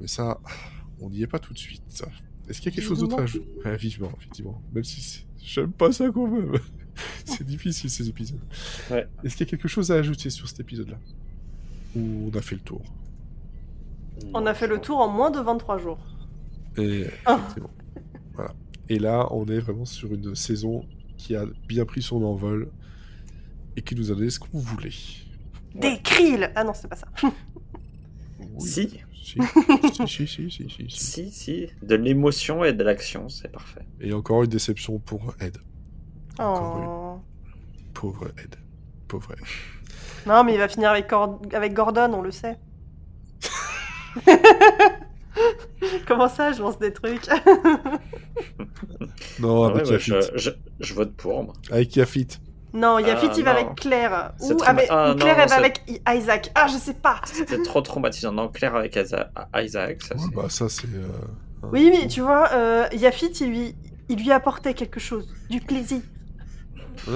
Mais 0.00 0.06
ça, 0.06 0.38
on 1.00 1.10
n'y 1.10 1.22
est 1.22 1.26
pas 1.26 1.38
tout 1.38 1.52
de 1.54 1.58
suite. 1.58 1.82
Est-ce 2.48 2.60
qu'il 2.60 2.70
y 2.70 2.74
a 2.74 2.76
quelque 2.76 2.86
chose 2.86 3.00
d'autre 3.00 3.18
à 3.18 3.22
ajouter 3.22 3.46
Ouais, 3.64 3.76
Vivement, 3.76 4.12
effectivement. 4.18 4.62
Même 4.72 4.84
si 4.84 5.26
j'aime 5.42 5.72
pas 5.72 5.90
ça 5.90 6.08
quand 6.10 6.28
même. 6.28 6.52
c'est 7.24 7.44
difficile 7.44 7.90
ces 7.90 8.08
épisodes. 8.08 8.40
Ouais. 8.90 9.06
Est-ce 9.24 9.36
qu'il 9.36 9.46
y 9.46 9.48
a 9.48 9.50
quelque 9.50 9.68
chose 9.68 9.90
à 9.90 9.94
ajouter 9.96 10.30
sur 10.30 10.48
cet 10.48 10.60
épisode-là? 10.60 10.98
Ou 11.96 12.30
on 12.32 12.36
a 12.38 12.42
fait 12.42 12.54
le 12.56 12.60
tour? 12.60 12.82
On 14.32 14.46
a 14.46 14.54
fait 14.54 14.66
le 14.66 14.78
tour 14.80 14.98
en 15.00 15.08
moins 15.08 15.30
de 15.30 15.40
23 15.40 15.78
jours. 15.78 15.98
Et 16.76 17.06
Ah. 17.24 17.38
effectivement. 17.40 17.70
Voilà. 18.36 18.52
Et 18.88 18.98
là, 18.98 19.26
on 19.32 19.46
est 19.46 19.58
vraiment 19.58 19.84
sur 19.84 20.12
une 20.14 20.34
saison 20.34 20.84
qui 21.16 21.34
a 21.34 21.44
bien 21.66 21.84
pris 21.84 22.02
son 22.02 22.22
envol 22.22 22.70
et 23.76 23.82
qui 23.82 23.94
nous 23.94 24.12
a 24.12 24.14
donné 24.14 24.30
ce 24.30 24.38
qu'on 24.38 24.58
voulait. 24.58 24.90
Des 25.74 26.00
krill 26.02 26.50
Ah 26.54 26.64
non, 26.64 26.72
c'est 26.74 26.88
pas 26.88 26.96
ça. 26.96 27.08
Oui. 27.22 27.30
Si, 28.60 29.00
Si. 29.12 29.38
si, 30.06 30.06
si, 30.06 30.26
si, 30.28 30.50
si, 30.50 30.50
si, 30.50 30.70
si. 30.70 30.90
si, 30.90 31.30
si. 31.32 31.66
De 31.82 31.94
l'émotion 31.96 32.62
et 32.64 32.72
de 32.72 32.84
l'action, 32.84 33.28
c'est 33.28 33.48
parfait. 33.50 33.84
Et 34.00 34.12
encore 34.12 34.44
une 34.44 34.50
déception 34.50 34.98
pour 35.00 35.34
Ed. 35.40 35.58
Encore 36.38 37.18
Oh. 37.18 37.22
Pauvre 37.92 38.28
Ed. 38.42 38.56
Pauvre 39.08 39.32
Ed. 39.32 39.44
Non, 40.26 40.44
mais 40.44 40.54
il 40.54 40.58
va 40.58 40.68
finir 40.68 40.90
avec, 40.90 41.10
avec 41.52 41.72
Gordon, 41.72 42.12
on 42.14 42.22
le 42.22 42.30
sait. 42.30 42.56
Comment 46.06 46.28
ça, 46.28 46.52
je 46.52 46.60
lance 46.60 46.78
des 46.78 46.92
trucs 46.92 47.26
Non, 49.40 49.64
Ah 49.64 49.68
ouais, 49.68 49.74
avec 49.80 49.86
ouais, 49.86 49.92
Yafit. 49.92 50.12
je, 50.34 50.38
je, 50.38 50.50
je 50.80 50.94
vote 50.94 51.14
pour, 51.14 51.44
moi. 51.44 51.52
Avec 51.70 51.94
Yafit. 51.96 52.28
Non, 52.72 52.98
Yafit, 52.98 53.28
Ah, 53.30 53.34
il 53.38 53.44
va 53.44 53.52
non. 53.54 53.58
avec 53.60 53.74
Claire. 53.76 54.32
Ou, 54.40 54.52
avec, 54.64 54.86
ah, 54.90 55.14
Claire, 55.18 55.36
non, 55.36 55.42
elle 55.44 55.48
va 55.48 55.56
avec 55.56 55.82
Isaac. 56.08 56.50
Ah, 56.54 56.66
je 56.68 56.76
sais 56.76 56.94
pas. 56.94 57.20
C'était 57.24 57.62
trop 57.62 57.80
traumatisant. 57.80 58.32
Non, 58.32 58.48
Claire 58.48 58.74
avec 58.76 58.96
Isa- 58.96 59.30
Isaac, 59.56 60.02
ça 60.02 60.14
Ouais, 60.14 60.20
c'est... 60.28 60.34
bah 60.34 60.46
ça 60.48 60.68
c'est. 60.68 60.86
euh, 60.94 61.06
Oui, 61.72 61.90
mais 61.90 62.06
tu 62.08 62.20
vois, 62.20 62.50
euh, 62.52 62.86
Yafit, 62.92 63.28
il 63.40 63.48
lui, 63.48 63.74
il 64.08 64.18
lui 64.22 64.30
apportait 64.32 64.74
quelque 64.74 65.00
chose. 65.00 65.26
Du 65.48 65.60
plaisir. 65.60 66.00
Ah, 67.08 67.12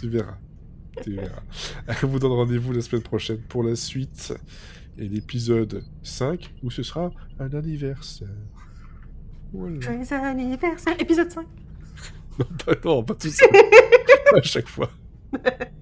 tu 0.00 0.08
verras. 0.08 0.36
Tu 1.02 1.14
verras. 1.14 1.42
On 2.02 2.06
vous 2.06 2.18
donne 2.18 2.32
rendez-vous 2.32 2.72
la 2.72 2.80
semaine 2.80 3.02
prochaine 3.02 3.38
pour 3.48 3.62
la 3.62 3.76
suite 3.76 4.34
et 4.98 5.08
l'épisode 5.08 5.84
5 6.02 6.54
où 6.62 6.70
ce 6.70 6.82
sera 6.82 7.10
un 7.38 7.52
anniversaire. 7.54 8.28
Voilà. 9.52 9.80
Joyeux 9.80 10.12
anniversaire. 10.12 11.00
Épisode 11.00 11.30
5. 11.30 11.46
Non, 12.38 12.46
pas, 12.64 12.72
non, 12.84 13.02
pas 13.02 13.14
tout 13.14 13.28
ça. 13.28 13.44
à 14.34 14.42
chaque 14.42 14.68
fois. 14.68 14.90